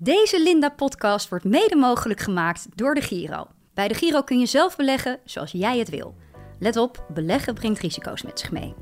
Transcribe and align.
Deze 0.00 0.42
Linda-podcast 0.42 1.28
wordt 1.28 1.44
mede 1.44 1.76
mogelijk 1.76 2.20
gemaakt 2.20 2.66
door 2.74 2.94
de 2.94 3.00
Giro. 3.00 3.46
Bij 3.74 3.88
de 3.88 3.94
Giro 3.94 4.22
kun 4.22 4.38
je 4.38 4.46
zelf 4.46 4.76
beleggen 4.76 5.18
zoals 5.24 5.52
jij 5.52 5.78
het 5.78 5.88
wil. 5.90 6.14
Let 6.58 6.76
op, 6.76 7.04
beleggen 7.14 7.54
brengt 7.54 7.78
risico's 7.80 8.22
met 8.22 8.40
zich 8.40 8.50
mee. 8.50 8.74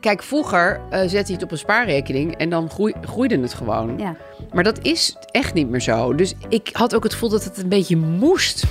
Kijk, 0.00 0.22
vroeger 0.22 0.80
eh, 0.90 1.00
zette 1.00 1.16
hij 1.16 1.34
het 1.34 1.42
op 1.42 1.50
een 1.50 1.58
spaarrekening 1.58 2.34
en 2.36 2.50
dan 2.50 2.70
groei- 2.70 2.94
groeide 3.02 3.38
het 3.38 3.54
gewoon. 3.54 3.98
Ja. 3.98 4.16
Maar 4.52 4.64
dat 4.64 4.78
is 4.84 5.16
echt 5.30 5.54
niet 5.54 5.68
meer 5.68 5.80
zo. 5.80 6.14
Dus 6.14 6.34
ik 6.48 6.68
had 6.72 6.94
ook 6.94 7.02
het 7.02 7.12
gevoel 7.12 7.28
dat 7.28 7.44
het 7.44 7.58
een 7.58 7.68
beetje 7.68 7.96
moest. 7.96 8.64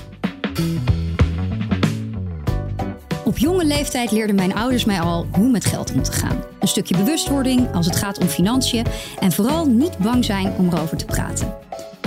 Op 3.33 3.39
jonge 3.39 3.65
leeftijd 3.65 4.11
leerden 4.11 4.35
mijn 4.35 4.55
ouders 4.55 4.85
mij 4.85 4.99
al 4.99 5.27
hoe 5.31 5.49
met 5.49 5.65
geld 5.65 5.93
om 5.93 6.03
te 6.03 6.11
gaan. 6.11 6.43
Een 6.59 6.67
stukje 6.67 6.97
bewustwording 6.97 7.73
als 7.73 7.85
het 7.85 7.95
gaat 7.95 8.17
om 8.19 8.27
financiën 8.27 8.85
en 9.19 9.31
vooral 9.31 9.65
niet 9.65 9.97
bang 9.97 10.25
zijn 10.25 10.53
om 10.57 10.69
erover 10.69 10.97
te 10.97 11.05
praten. 11.05 11.53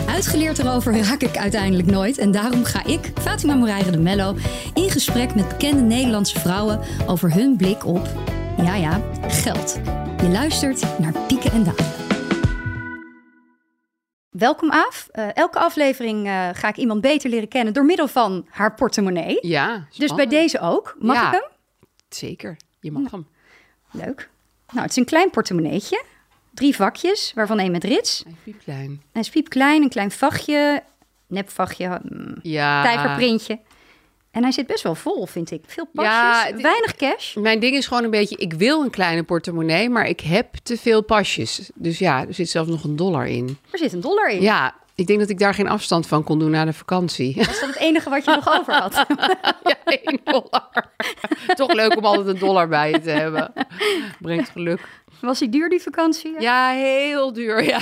Uitgeleerd 0.09 0.59
erover 0.59 0.99
raak 0.99 1.23
ik 1.23 1.37
uiteindelijk 1.37 1.91
nooit 1.91 2.19
en 2.19 2.31
daarom 2.31 2.65
ga 2.65 2.85
ik, 2.85 3.13
Fatima 3.21 3.55
Moreira 3.55 3.91
de 3.91 3.99
Mello, 3.99 4.37
in 4.75 4.91
gesprek 4.91 5.35
met 5.35 5.49
bekende 5.49 5.83
Nederlandse 5.83 6.41
vrouwen 6.41 6.81
over 7.07 7.35
hun 7.35 7.57
blik 7.57 7.87
op, 7.87 8.09
ja 8.57 8.75
ja, 8.75 9.01
geld. 9.29 9.79
Je 10.23 10.29
luistert 10.29 10.99
naar 10.99 11.13
Pieken 11.27 11.53
en 11.53 11.65
Dalen. 11.65 12.06
Welkom 14.39 14.71
Aaf. 14.73 15.09
Eh, 15.13 15.29
elke 15.37 15.59
aflevering 15.59 16.27
eh, 16.27 16.49
ga 16.53 16.69
ik 16.69 16.77
iemand 16.77 17.01
beter 17.01 17.31
leren 17.31 17.49
kennen 17.49 17.73
door 17.75 17.85
middel 17.85 18.09
van 18.09 18.47
haar 18.51 18.75
portemonnee. 18.75 19.39
Ja, 19.41 19.87
Dus 19.97 20.15
bij 20.15 20.27
deze 20.27 20.61
ook. 20.61 20.97
Mag 20.99 21.17
Ja. 21.17 21.27
ik 21.27 21.33
hem? 21.33 21.51
Zeker, 22.09 22.57
je 22.81 22.93
mag 22.93 23.11
hem. 23.11 23.27
Leuk. 23.91 24.29
Nou, 24.69 24.81
het 24.83 24.91
is 24.91 24.97
een 24.97 25.05
klein 25.05 25.31
portemonneetje. 25.31 26.03
Drie 26.55 26.75
vakjes, 26.77 27.33
waarvan 27.35 27.59
één 27.59 27.71
met 27.71 27.85
rits. 27.85 28.23
Hij 28.25 28.33
is 28.33 28.39
piepklein. 28.45 29.03
Hij 29.13 29.23
is 29.23 29.29
piepklein, 29.31 29.83
een 29.83 29.89
klein 29.89 30.11
vachtje, 30.11 30.83
nepvachtje, 31.27 32.01
mm, 32.03 32.35
Ja. 32.43 32.83
tijgerprintje. 32.83 33.59
En 34.37 34.43
hij 34.43 34.53
zit 34.53 34.67
best 34.67 34.83
wel 34.83 34.95
vol, 34.95 35.27
vind 35.27 35.51
ik. 35.51 35.63
Veel 35.67 35.89
pasjes, 35.95 36.13
Ja, 36.13 36.63
weinig 36.63 36.97
cash. 36.97 37.35
Mijn 37.35 37.61
ding 37.61 37.77
is 37.77 37.87
gewoon 37.87 38.05
een 38.05 38.11
beetje, 38.11 38.37
ik 38.37 38.53
wil 38.53 38.83
een 38.83 38.91
kleine 38.91 39.23
portemonnee, 39.23 39.91
maar 39.91 40.07
ik 40.07 40.21
heb 40.21 40.55
te 40.63 40.77
veel 40.77 41.03
pasjes. 41.03 41.71
Dus 41.75 41.99
ja, 41.99 42.27
er 42.27 42.35
zit 42.35 42.51
zelfs 42.51 42.71
nog 42.71 42.85
een 42.85 42.97
dollar 42.97 43.27
in. 43.27 43.59
Er 43.71 43.79
zit 43.79 43.93
een 43.93 44.01
dollar 44.01 44.31
in. 44.31 44.41
Ja, 44.41 44.75
ik 44.95 45.07
denk 45.07 45.19
dat 45.19 45.29
ik 45.29 45.39
daar 45.39 45.55
geen 45.55 45.69
afstand 45.69 46.07
van 46.07 46.25
kon 46.25 46.39
doen 46.39 46.51
na 46.51 46.65
de 46.65 46.73
vakantie. 46.73 47.35
Was 47.37 47.61
dat 47.61 47.69
het 47.69 47.79
enige 47.79 48.11
wat 48.11 48.25
je 48.25 48.31
nog 48.31 48.59
over 48.59 48.75
had? 48.75 49.07
ja, 49.65 49.77
één 49.85 50.21
dollar. 50.25 50.91
Toch 51.55 51.73
leuk 51.73 51.97
om 51.97 52.05
altijd 52.05 52.27
een 52.27 52.39
dollar 52.39 52.69
bij 52.69 52.91
je 52.91 53.01
te 53.01 53.11
hebben. 53.11 53.53
Brengt 54.21 54.49
geluk. 54.51 54.81
Was 55.21 55.39
hij 55.39 55.49
duur, 55.49 55.69
die 55.69 55.83
vakantie? 55.83 56.41
Ja, 56.41 56.71
heel 56.71 57.33
duur, 57.33 57.65
ja. 57.75 57.81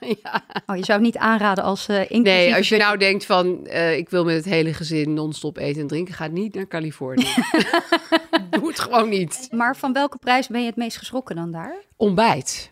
ja. 0.00 0.44
Oh, 0.66 0.76
je 0.76 0.84
zou 0.84 0.98
het 0.98 1.00
niet 1.00 1.16
aanraden 1.16 1.64
als 1.64 1.88
eh 1.88 2.00
inclusief... 2.00 2.22
Nee, 2.22 2.54
als 2.54 2.68
je 2.68 2.76
nou 2.76 2.98
denkt 2.98 3.24
van, 3.24 3.66
eh, 3.66 3.96
ik 3.96 4.08
wil 4.08 4.24
met 4.24 4.34
het 4.34 4.44
hele 4.44 4.74
gezin 4.74 5.14
non-stop 5.14 5.56
eten 5.56 5.80
en 5.80 5.86
drinken, 5.86 6.14
ga 6.14 6.26
niet 6.26 6.54
naar 6.54 6.66
Californië. 6.66 7.34
Doe 8.50 8.68
het 8.68 8.80
gewoon 8.80 9.08
niet. 9.08 9.48
Maar 9.50 9.76
van 9.76 9.92
welke 9.92 10.18
prijs 10.18 10.46
ben 10.46 10.60
je 10.60 10.66
het 10.66 10.76
meest 10.76 10.96
geschrokken 10.96 11.36
dan 11.36 11.52
daar? 11.52 11.74
Ontbijt. 11.96 12.70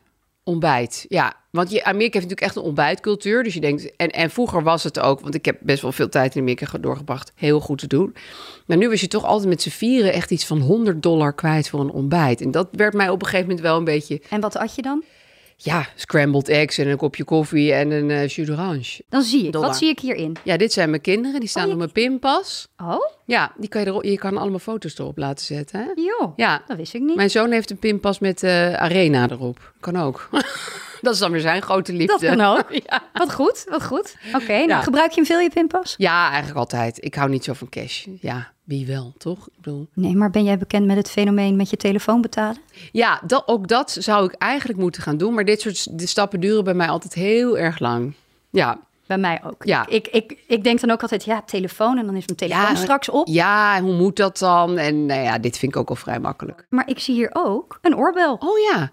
Ontbijt, 0.49 1.05
ja. 1.09 1.35
Want 1.51 1.71
je, 1.71 1.85
Amerika 1.85 2.19
heeft 2.19 2.29
natuurlijk 2.29 2.41
echt 2.41 2.57
een 2.57 2.63
ontbijtcultuur. 2.63 3.43
Dus 3.43 3.55
je 3.55 3.61
denkt, 3.61 3.97
en, 3.97 4.11
en 4.11 4.31
vroeger 4.31 4.63
was 4.63 4.83
het 4.83 4.99
ook, 4.99 5.21
want 5.21 5.35
ik 5.35 5.45
heb 5.45 5.59
best 5.61 5.83
wel 5.83 5.93
veel 5.93 6.09
tijd 6.09 6.35
in 6.35 6.41
Amerika 6.41 6.79
doorgebracht, 6.79 7.33
heel 7.35 7.61
goed 7.61 7.79
te 7.79 7.87
doen. 7.87 8.15
Maar 8.67 8.77
nu 8.77 8.89
was 8.89 9.01
je 9.01 9.09
toch 9.09 9.25
altijd 9.25 9.49
met 9.49 9.63
z'n 9.63 9.69
vieren 9.69 10.13
echt 10.13 10.31
iets 10.31 10.47
van 10.47 10.61
100 10.61 11.03
dollar 11.03 11.35
kwijt 11.35 11.69
voor 11.69 11.81
een 11.81 11.91
ontbijt. 11.91 12.41
En 12.41 12.51
dat 12.51 12.69
werd 12.73 12.95
mij 12.95 13.09
op 13.09 13.21
een 13.21 13.29
gegeven 13.29 13.49
moment 13.49 13.67
wel 13.67 13.77
een 13.77 13.85
beetje, 13.85 14.21
En 14.31 14.41
wat 14.41 14.57
at 14.57 14.75
je 14.75 14.83
dan? 14.83 15.03
Ja, 15.57 15.87
scrambled 15.95 16.49
eggs 16.49 16.79
en 16.79 16.89
een 16.89 16.97
kopje 16.97 17.25
koffie 17.25 17.73
en 17.73 17.91
een 17.91 18.11
eh 18.11 18.29
jus 18.29 18.47
d'orange. 18.47 19.01
Dan 19.09 19.23
zie 19.23 19.45
ik. 19.47 19.53
Dollar. 19.53 19.69
Wat 19.69 19.79
zie 19.79 19.89
ik 19.89 19.99
hierin? 19.99 20.37
Ja, 20.45 20.57
dit 20.57 20.73
zijn 20.73 20.91
mijn 20.91 21.03
kinderen, 21.03 21.41
die 21.41 21.49
staan 21.49 21.67
Oh, 21.67 21.73
op 21.73 21.79
mijn 21.79 21.93
pinpas. 21.93 22.69
Oh, 22.83 22.97
Ja, 23.25 23.53
die 23.57 23.69
kan 23.69 23.81
je, 23.81 23.87
erop, 23.87 24.05
je 24.05 24.19
kan 24.19 24.37
allemaal 24.37 24.59
foto's 24.59 24.99
erop 24.99 25.19
laten 25.19 25.45
zetten. 25.45 25.81
Hè? 25.81 26.03
joh. 26.03 26.33
Ja, 26.37 26.63
Dat 26.67 26.77
wist 26.77 26.95
ik 26.95 27.01
niet. 27.03 27.17
mijn 27.17 27.31
zoon 27.31 27.51
heeft 27.51 27.71
een 27.71 27.79
pinpas 27.79 28.19
met 28.19 28.43
eh, 28.43 28.73
Arena 28.75 29.31
erop. 29.31 29.73
Kan 29.81 29.97
ook. 29.97 30.29
dat 31.01 31.13
is 31.15 31.19
dan 31.19 31.31
weer 31.31 31.41
zijn 31.41 31.63
grote 31.63 31.93
liefde. 31.93 32.27
Dat 32.27 32.37
kan 32.37 32.41
ook. 32.41 32.65
Ja. 32.89 33.03
Wat 33.13 33.33
goed, 33.35 33.65
wat 33.69 33.85
goed. 33.85 34.17
Oké, 34.35 34.53
nou 34.53 34.69
Ja. 34.69 34.81
gebruik 34.83 35.11
je 35.11 35.17
hem 35.17 35.25
veel, 35.27 35.39
je 35.39 35.51
pinpas? 35.51 35.95
ja, 35.99 36.27
eigenlijk 36.29 36.59
altijd. 36.59 37.05
Ik 37.05 37.15
hou 37.15 37.31
niet 37.31 37.45
zo 37.45 37.53
van 37.53 37.69
cash. 37.69 38.07
Ja, 38.21 38.53
wie 38.65 38.87
wel, 38.87 39.13
toch? 39.19 39.47
Ik 39.47 39.53
bedoel... 39.57 39.87
Nee, 39.93 40.15
maar 40.17 40.31
ben 40.31 40.45
jij 40.45 40.59
bekend 40.59 40.87
met 40.87 40.97
het 40.97 41.11
fenomeen 41.11 41.57
met 41.57 41.71
je 41.71 41.77
telefoon 41.77 42.21
betalen? 42.21 42.57
Ja, 42.93 43.21
dat, 43.27 43.43
ook 43.47 43.69
dat 43.69 43.97
zou 43.99 44.25
ik 44.25 44.33
eigenlijk 44.33 44.79
moeten 44.81 45.03
gaan 45.03 45.17
doen. 45.17 45.35
Maar 45.35 45.45
dit 45.45 45.61
soort 45.61 45.99
de 45.99 46.07
stappen 46.07 46.41
duren 46.41 46.65
bij 46.65 46.75
mij 46.75 46.89
altijd 46.89 47.15
heel 47.15 47.59
erg 47.59 47.79
lang. 47.79 48.15
Ja, 48.51 48.79
Bij 49.07 49.19
mij 49.19 49.41
ook. 49.45 49.65
Ja. 49.65 49.87
Ik, 49.89 50.09
ik, 50.09 50.37
ik 50.47 50.65
denk 50.65 50.81
dan 50.81 50.91
ook 50.91 51.03
altijd, 51.03 51.25
ja, 51.25 51.43
telefoon 51.43 51.99
en 51.99 52.07
dan 52.07 52.17
is 52.17 52.27
mijn 52.27 52.39
telefoon 52.39 52.61
Ja, 52.63 52.75
straks 52.75 53.09
op. 53.09 53.27
ja, 53.27 53.77
en 53.77 53.83
hoe 53.85 53.95
moet 53.95 54.17
dat 54.17 54.39
dan? 54.39 54.79
En 54.79 55.07
nou 55.07 55.23
ja, 55.23 55.39
dit 55.39 55.59
vind 55.59 55.73
ik 55.75 55.79
ook 55.81 55.89
al 55.89 55.95
vrij 55.97 56.19
makkelijk. 56.21 56.67
Maar 56.69 56.89
ik 56.89 56.99
zie 56.99 57.15
hier 57.15 57.31
ook 57.33 57.79
een 57.83 57.97
oorbel. 57.97 58.35
Oh 58.35 58.59
ja, 58.73 58.91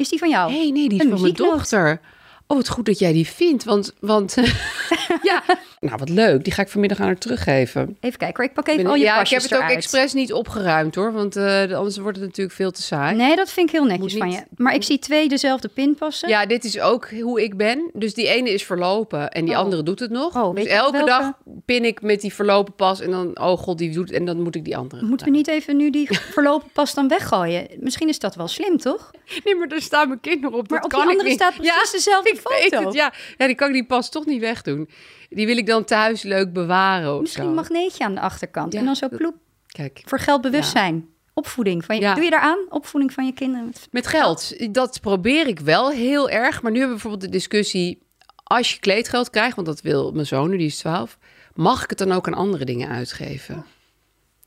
Is 0.00 0.08
die 0.08 0.18
van 0.18 0.28
jou? 0.28 0.52
hey, 0.52 0.70
nee, 0.70 0.88
die 0.88 0.98
is 0.98 1.04
Een 1.04 1.10
van 1.10 1.20
mijn 1.20 1.34
dochter. 1.34 2.00
Oh, 2.46 2.56
wat 2.56 2.68
goed 2.68 2.86
dat 2.86 2.98
jij 2.98 3.12
die 3.12 3.26
vindt. 3.26 3.64
Want, 3.64 3.92
want 4.00 4.36
ja, 5.22 5.42
nou 5.80 5.96
wat 5.98 6.08
leuk. 6.08 6.44
Die 6.44 6.52
ga 6.52 6.62
ik 6.62 6.68
vanmiddag 6.68 7.00
aan 7.00 7.06
haar 7.06 7.18
teruggeven. 7.18 7.96
Even 8.00 8.18
kijken 8.18 8.44
ik 8.44 8.52
pak 8.52 8.68
even 8.68 8.86
al 8.86 8.94
je 8.94 9.02
ja, 9.04 9.20
ik 9.20 9.28
heb 9.28 9.42
het 9.42 9.54
ook 9.54 9.58
eruit. 9.60 9.76
expres 9.76 10.12
niet 10.12 10.32
opgeruimd 10.32 10.94
hoor. 10.94 11.12
Want 11.12 11.36
eh, 11.36 11.72
anders 11.72 11.96
wordt 11.96 12.16
het 12.18 12.26
natuurlijk 12.26 12.56
veel 12.56 12.70
te 12.70 12.82
saai. 12.82 13.16
Nee, 13.16 13.36
dat 13.36 13.50
vind 13.50 13.68
ik 13.68 13.74
heel 13.74 13.84
netjes 13.84 14.14
van 14.16 14.30
je. 14.30 14.42
Maar 14.56 14.74
ik 14.74 14.82
zie 14.82 14.98
twee 14.98 15.28
dezelfde 15.28 15.68
pinpassen. 15.68 16.28
Ja, 16.28 16.46
dit 16.46 16.64
is 16.64 16.80
ook 16.80 17.10
hoe 17.10 17.42
ik 17.42 17.56
ben. 17.56 17.90
Dus 17.92 18.14
die 18.14 18.28
ene 18.28 18.50
is 18.50 18.64
verlopen 18.64 19.30
en 19.30 19.44
die 19.44 19.54
Oh. 19.54 19.60
andere 19.60 19.82
doet 19.82 20.00
het 20.00 20.10
nog. 20.10 20.36
Oh, 20.36 20.54
dus 20.54 20.64
elke 20.64 20.92
welke? 20.92 21.06
dag 21.10 21.32
pin 21.64 21.84
ik 21.84 22.02
met 22.02 22.20
die 22.20 22.34
verlopen 22.34 22.74
pas 22.74 23.00
en 23.00 23.10
dan, 23.10 23.40
oh 23.40 23.58
god, 23.58 23.78
die 23.78 23.90
doet 23.92 24.10
en 24.12 24.24
dan 24.24 24.40
moet 24.42 24.54
ik 24.54 24.64
die 24.64 24.76
andere. 24.76 25.04
Moeten 25.04 25.26
we 25.26 25.32
niet 25.32 25.48
even 25.48 25.76
nu 25.76 25.90
die 25.90 26.08
verlopen 26.34 26.68
pas 26.72 26.94
dan 26.94 27.08
weggooien? 27.08 27.66
Misschien 27.78 28.08
is 28.08 28.18
dat 28.18 28.34
wel 28.34 28.48
slim, 28.48 28.78
toch? 28.78 29.10
Nee, 29.44 29.54
maar 29.54 29.68
daar 29.68 29.80
staan 29.80 30.08
mijn 30.08 30.20
kinderen 30.20 30.58
op. 30.58 30.70
Maar 30.70 30.80
dat 30.80 30.92
op 30.92 30.98
kan 30.98 31.08
die 31.08 31.18
andere 31.18 31.34
staat 31.34 31.54
precies 31.54 31.90
dezelfde 31.90 32.28
ik 32.30 32.40
weet 32.44 32.72
foto. 32.74 32.84
het, 32.84 32.94
ja. 32.94 33.12
ja, 33.38 33.46
die 33.46 33.54
kan 33.54 33.68
ik 33.68 33.74
die 33.74 33.86
pas 33.86 34.10
toch 34.10 34.26
niet 34.26 34.40
wegdoen. 34.40 34.88
Die 35.30 35.46
wil 35.46 35.56
ik 35.56 35.66
dan 35.66 35.84
thuis 35.84 36.22
leuk 36.22 36.52
bewaren 36.52 37.20
Misschien 37.20 37.44
een 37.44 37.54
magneetje 37.54 38.04
aan 38.04 38.14
de 38.14 38.20
achterkant. 38.20 38.74
En 38.74 38.84
dan 38.84 38.96
zo 38.96 39.08
ploep. 39.08 39.34
Kijk, 39.66 40.02
Voor 40.04 40.18
geldbewustzijn. 40.18 41.08
Opvoeding. 41.34 41.84
Van 41.84 41.96
je, 41.96 42.02
Ja. 42.02 42.14
Doe 42.14 42.24
je 42.24 42.30
daaraan? 42.30 42.66
Opvoeding 42.68 43.12
van 43.12 43.26
je 43.26 43.32
kinderen. 43.32 43.72
met 43.90 44.06
geld, 44.06 44.74
dat 44.74 45.00
probeer 45.00 45.46
ik 45.46 45.60
wel 45.60 45.90
heel 45.90 46.30
erg. 46.30 46.62
Maar 46.62 46.72
nu 46.72 46.78
hebben 46.78 46.96
we 46.96 47.02
bijvoorbeeld 47.02 47.32
de 47.32 47.38
discussie... 47.38 48.02
als 48.44 48.72
je 48.72 48.80
kleedgeld 48.80 49.30
krijgt, 49.30 49.54
want 49.54 49.66
dat 49.66 49.80
wil 49.80 50.12
mijn 50.12 50.26
zoon 50.26 50.50
nu, 50.50 50.56
die 50.56 50.66
is 50.66 50.78
12... 50.78 51.18
mag 51.54 51.82
ik 51.82 51.90
het 51.90 51.98
dan 51.98 52.12
ook 52.12 52.26
aan 52.26 52.34
andere 52.34 52.64
dingen 52.64 52.88
uitgeven? 52.88 53.64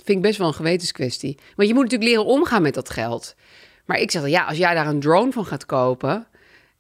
Vind 0.04 0.18
ik 0.18 0.22
best 0.22 0.38
wel 0.38 0.48
een 0.48 0.54
gewetenskwestie. 0.54 1.38
Want 1.56 1.68
je 1.68 1.74
moet 1.74 1.84
natuurlijk 1.84 2.10
leren 2.10 2.26
omgaan 2.26 2.62
met 2.62 2.74
dat 2.74 2.90
geld. 2.90 3.36
Maar 3.86 3.98
ik 3.98 4.12
zeg 4.12 4.22
dan, 4.22 4.32
ja, 4.32 4.46
als 4.46 4.58
jij 4.58 4.74
daar 4.74 4.88
een 4.88 5.00
drone 5.00 5.32
van 5.32 5.46
gaat 5.46 5.66
kopen... 5.66 6.28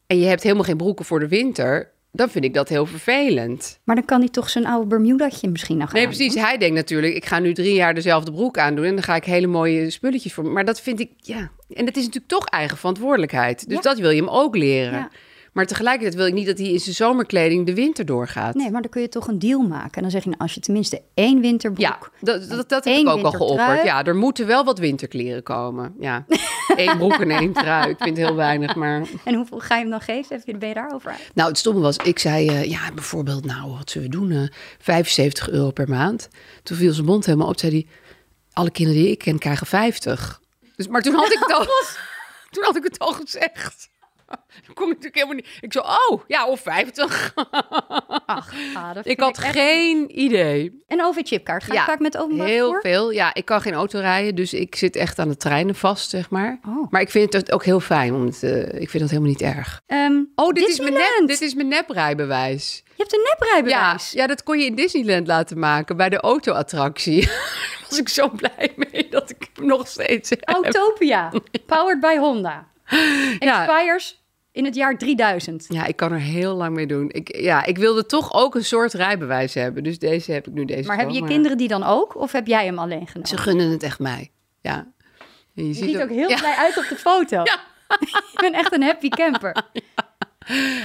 en 0.08 0.19
je 0.19 0.25
hebt 0.25 0.44
helemaal 0.44 0.63
geen 0.63 0.78
broeken 0.78 1.06
voor 1.06 1.19
de 1.19 1.28
winter... 1.28 1.93
dan 2.16 2.29
vind 2.29 2.46
ik 2.46 2.53
dat 2.53 2.69
heel 2.69 2.85
vervelend. 2.85 3.79
Maar 3.84 3.96
dan 3.96 4.06
kan 4.06 4.19
hij 4.19 4.29
toch 4.29 4.50
zijn 4.50 4.66
oude 4.66 4.88
Bermudaatje 4.88 5.50
misschien 5.50 5.78
nog 5.78 5.91
Nee, 5.94 6.03
aan 6.03 6.09
precies. 6.09 6.35
Hij 6.35 6.57
denkt 6.57 6.75
natuurlijk, 6.75 7.13
ik 7.16 7.25
ga 7.25 7.40
nu 7.40 7.53
drie 7.53 7.74
jaar 7.74 7.94
dezelfde 7.94 8.31
broek 8.31 8.57
aandoen... 8.57 8.85
en 8.85 8.94
dan 8.94 9.03
ga 9.03 9.16
ik 9.16 9.24
hele 9.25 9.47
mooie 9.47 9.90
spulletjes 9.90 10.34
voor... 10.34 10.46
Maar 10.46 10.66
dat 10.66 10.81
vind 10.81 11.00
ik, 11.00 11.12
ja... 11.18 11.51
En 11.74 11.85
dat 11.85 11.96
is 11.96 12.03
natuurlijk 12.03 12.31
toch 12.31 12.46
eigen 12.46 12.78
verantwoordelijkheid. 12.78 13.68
Dus 13.68 13.75
Ja. 13.75 13.81
dat 13.81 13.97
wil 14.00 14.09
je 14.09 14.22
hem 14.22 14.29
ook 14.29 14.56
leren. 14.56 14.94
Ja. 15.00 15.09
Maar 15.53 15.66
tegelijkertijd 15.66 16.16
wil 16.16 16.25
ik 16.25 16.34
niet 16.34 16.46
dat 16.47 16.57
hij 16.57 16.68
in 16.68 16.79
zijn 16.79 16.96
zomerkleding 16.96 17.66
de 17.66 17.74
winter 17.74 18.06
doorgaat. 18.06 18.56
Nee, 18.56 18.72
maar 18.72 18.81
dan 18.81 18.90
kun 18.91 19.01
je 19.01 19.09
toch 19.09 19.28
een 19.28 19.40
deal 19.40 19.62
maken. 19.62 19.91
En 19.95 20.01
dan 20.01 20.12
zeg 20.12 20.24
je, 20.24 20.30
nou, 20.30 20.41
als 20.41 20.53
je 20.53 20.59
tenminste 20.59 21.01
één 21.13 21.41
winterbroek... 21.41 21.81
Ja, 21.85 21.97
dat, 22.22 22.50
dat, 22.50 22.69
dat 22.69 22.85
heb 22.85 22.95
ik 22.95 23.07
ook 23.07 23.24
al 23.24 23.31
geopperd. 23.31 23.84
Ja, 23.84 24.03
er 24.06 24.16
moeten 24.16 24.47
wel 24.47 24.63
wat 24.63 24.80
winterkleren 24.80 25.44
komen. 25.44 25.95
Ja, 26.00 26.25
één 26.75 26.97
broek 26.97 27.13
en 27.13 27.31
één 27.31 27.53
trui. 27.53 27.90
Ik 27.90 27.97
vind 28.01 28.18
het 28.18 28.28
heel 28.28 28.35
weinig, 28.35 28.75
maar... 28.75 29.01
En 29.24 29.34
hoeveel 29.35 29.59
ga 29.59 29.75
je 29.75 29.81
hem 29.81 29.90
dan 29.90 30.01
geven? 30.01 30.35
Heb 30.38 30.46
je- 30.46 30.57
Ben 30.57 30.68
je 30.68 30.74
daarover 30.74 31.12
uit? 31.12 31.31
Nou, 31.34 31.50
het 31.50 31.57
stomme 31.57 31.81
was, 31.81 31.97
ik 31.97 32.19
zei, 32.19 32.47
eh, 32.47 32.63
ja, 32.69 32.92
bijvoorbeeld, 32.94 33.45
nou, 33.45 33.71
wat 33.71 33.89
zullen 33.89 34.10
we 34.10 34.15
doen? 34.18 34.31
eh 34.31 34.48
75 34.80 35.50
euro 35.50 35.71
per 35.71 35.89
maand. 35.89 36.30
Toen 36.63 36.77
viel 36.77 36.94
zijn 36.94 37.06
mond 37.06 37.25
helemaal 37.25 37.48
op, 37.48 37.60
zei 37.60 37.71
hij, 37.71 37.88
alle 38.54 38.71
kinderen 38.71 39.01
die 39.01 39.12
ik 39.12 39.18
ken 39.19 39.38
krijgen 39.39 39.68
50. 39.68 40.42
Dus, 40.75 40.88
maar 40.88 41.01
toen 41.01 41.13
had 41.15 41.31
ik 41.31 41.39
het 41.39 41.54
al, 41.54 41.65
toen 42.51 42.63
had 42.63 42.75
ik 42.75 42.83
het 42.83 43.00
al 43.00 43.12
gezegd. 43.13 43.89
Dan 44.66 44.74
kom 44.74 44.84
ik 44.92 44.96
natuurlijk 45.02 45.16
helemaal 45.16 45.36
niet. 45.36 45.48
Ik 45.62 45.74
zo, 45.74 45.80
oh, 45.80 46.22
ja, 46.28 46.48
of 46.48 46.60
50. 46.62 47.34
Ach, 48.25 48.54
ah, 48.74 48.94
dat 48.96 49.06
Ik 49.08 49.20
had 49.20 49.38
echt- 49.38 49.52
geen 49.56 50.20
idee. 50.20 50.84
Een 50.88 51.04
OV-chipkaart. 51.04 51.64
Ga 51.64 51.74
je 51.74 51.80
Ja, 51.80 51.86
vaak 51.86 52.00
met 52.00 52.18
openbaar 52.18 52.48
Heel 52.48 52.64
vervoer? 52.72 52.81
veel. 52.92 53.12
Ja, 53.12 53.34
ik 53.34 53.46
kan 53.46 53.62
geen 53.62 53.74
auto 53.74 54.00
rijden, 54.00 54.36
dus 54.36 54.54
ik 54.54 54.75
zit 54.75 54.96
echt 54.96 55.20
aan 55.20 55.28
de 55.30 55.38
treinen 55.38 55.75
vast, 55.75 56.10
zeg 56.10 56.30
maar. 56.30 56.60
Oh. 56.68 56.92
Maar 56.92 57.02
ik 57.02 57.10
vind 57.10 57.34
het 57.34 57.52
ook 57.52 57.64
heel 57.64 57.80
fijn, 57.80 58.14
om 58.14 58.25
het, 58.25 58.44
eh, 58.44 58.60
ik 58.81 58.90
vind 58.90 59.00
dat 59.00 59.10
helemaal 59.10 59.30
niet 59.31 59.42
erg. 59.42 59.81
Ehm, 59.86 60.22
Oh, 60.36 60.54
dit 60.54 60.68
is, 60.68 60.80
mijn 60.80 60.94
nep, 60.94 61.24
dit 61.25 61.42
is 61.42 61.54
mijn 61.54 61.68
neprijbewijs. 61.68 62.84
Je 62.86 62.94
hebt 62.98 63.14
een 63.14 63.20
Ja, 63.20 63.30
neprijbewijs. 63.30 64.12
ja, 64.12 64.28
dat 64.28 64.44
kon 64.44 64.60
je 64.60 64.66
in 64.66 64.75
Disneyland 64.75 65.28
laten 65.28 65.60
maken 65.60 65.98
bij 65.98 66.10
de 66.10 66.20
auto-attractie. 66.20 67.22
Daar 67.25 67.88
was 67.90 68.00
ik 68.00 68.10
zo 68.10 68.30
blij 68.30 68.74
mee 68.75 69.08
dat 69.10 69.30
ik 69.30 69.50
hem 69.54 69.66
nog 69.66 69.88
steeds 69.88 70.30
heb. 70.30 70.42
Autopia. 70.50 71.31
Powered 71.66 72.00
by 72.00 72.16
Honda. 72.18 72.68
Ja. 73.40 73.66
Expires 73.66 74.24
In 74.51 74.66
het 74.66 74.75
jaar 74.75 74.98
3000. 74.98 75.66
Ja, 75.69 75.86
ik 75.86 75.95
kan 75.95 76.12
er 76.12 76.19
heel 76.19 76.54
lang 76.56 76.75
mee 76.75 76.88
doen. 76.88 77.10
Ik, 77.12 77.36
ja, 77.36 77.66
ik 77.66 77.78
wilde 77.78 78.06
toch 78.06 78.34
ook 78.34 78.56
een 78.56 78.66
soort 78.66 78.94
rijbewijs 78.94 79.54
hebben. 79.54 79.84
Dus 79.84 80.00
deze 80.00 80.31
heb 80.31 80.48
ik 80.48 80.54
nu 80.54 80.66
deze. 80.66 80.88
Maar 80.88 80.98
hebben 80.98 81.16
je 81.16 81.24
kinderen 81.25 81.57
die 81.57 81.68
dan 81.68 81.84
ook? 81.84 82.16
Of 82.16 82.31
heb 82.31 82.48
jij 82.48 82.66
hem 82.66 82.80
alleen 82.80 83.07
genomen? 83.07 83.28
Ze 83.28 83.38
gunnen 83.38 83.69
het 83.72 83.84
echt 83.84 84.00
mij. 84.00 84.31
Ja. 84.62 84.88
Je, 85.54 85.68
Je 85.68 85.74
ziet 85.74 86.01
ook 86.01 86.10
heel 86.10 86.30
ja, 86.30 86.38
blij 86.38 86.56
uit 86.56 86.78
op 86.78 86.86
de 86.90 86.95
foto. 86.95 87.44
Ja. 87.51 87.60
Je 88.31 88.38
bent 88.42 88.56
echt 88.56 88.74
een 88.74 88.81
happy 88.84 89.10
camper. 89.10 89.56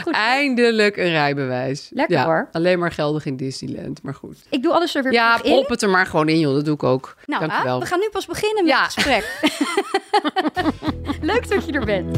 Goed. 0.02 0.12
Eindelijk 0.14 0.96
een 0.96 1.08
rijbewijs. 1.10 1.90
Lekker, 1.92 2.16
Ja, 2.16 2.24
hoor. 2.24 2.48
Alleen 2.52 2.78
maar 2.78 2.92
geldig 2.92 3.26
in 3.26 3.36
Disneyland, 3.36 4.02
maar 4.02 4.14
goed. 4.14 4.36
Ik 4.50 4.62
doe 4.62 4.72
alles 4.72 4.94
er 4.94 5.02
weer 5.02 5.12
Ja, 5.12 5.42
in. 5.42 5.52
prop 5.52 5.68
het 5.68 5.82
er 5.82 5.88
maar 5.88 6.06
gewoon 6.06 6.28
in, 6.28 6.38
joh. 6.38 6.54
Dat 6.54 6.64
doe 6.64 6.74
ik 6.74 6.82
ook. 6.82 7.16
Nou, 7.26 7.50
wel. 7.64 7.80
we 7.80 7.86
gaan 7.86 7.98
nu 8.00 8.08
pas 8.12 8.26
beginnen 8.26 8.64
met 8.64 8.72
Ja. 8.72 8.82
het 8.82 8.92
gesprek. 8.92 9.40
Leuk 11.20 11.48
dat 11.48 11.66
je 11.66 11.72
er 11.72 11.84
bent. 11.84 12.16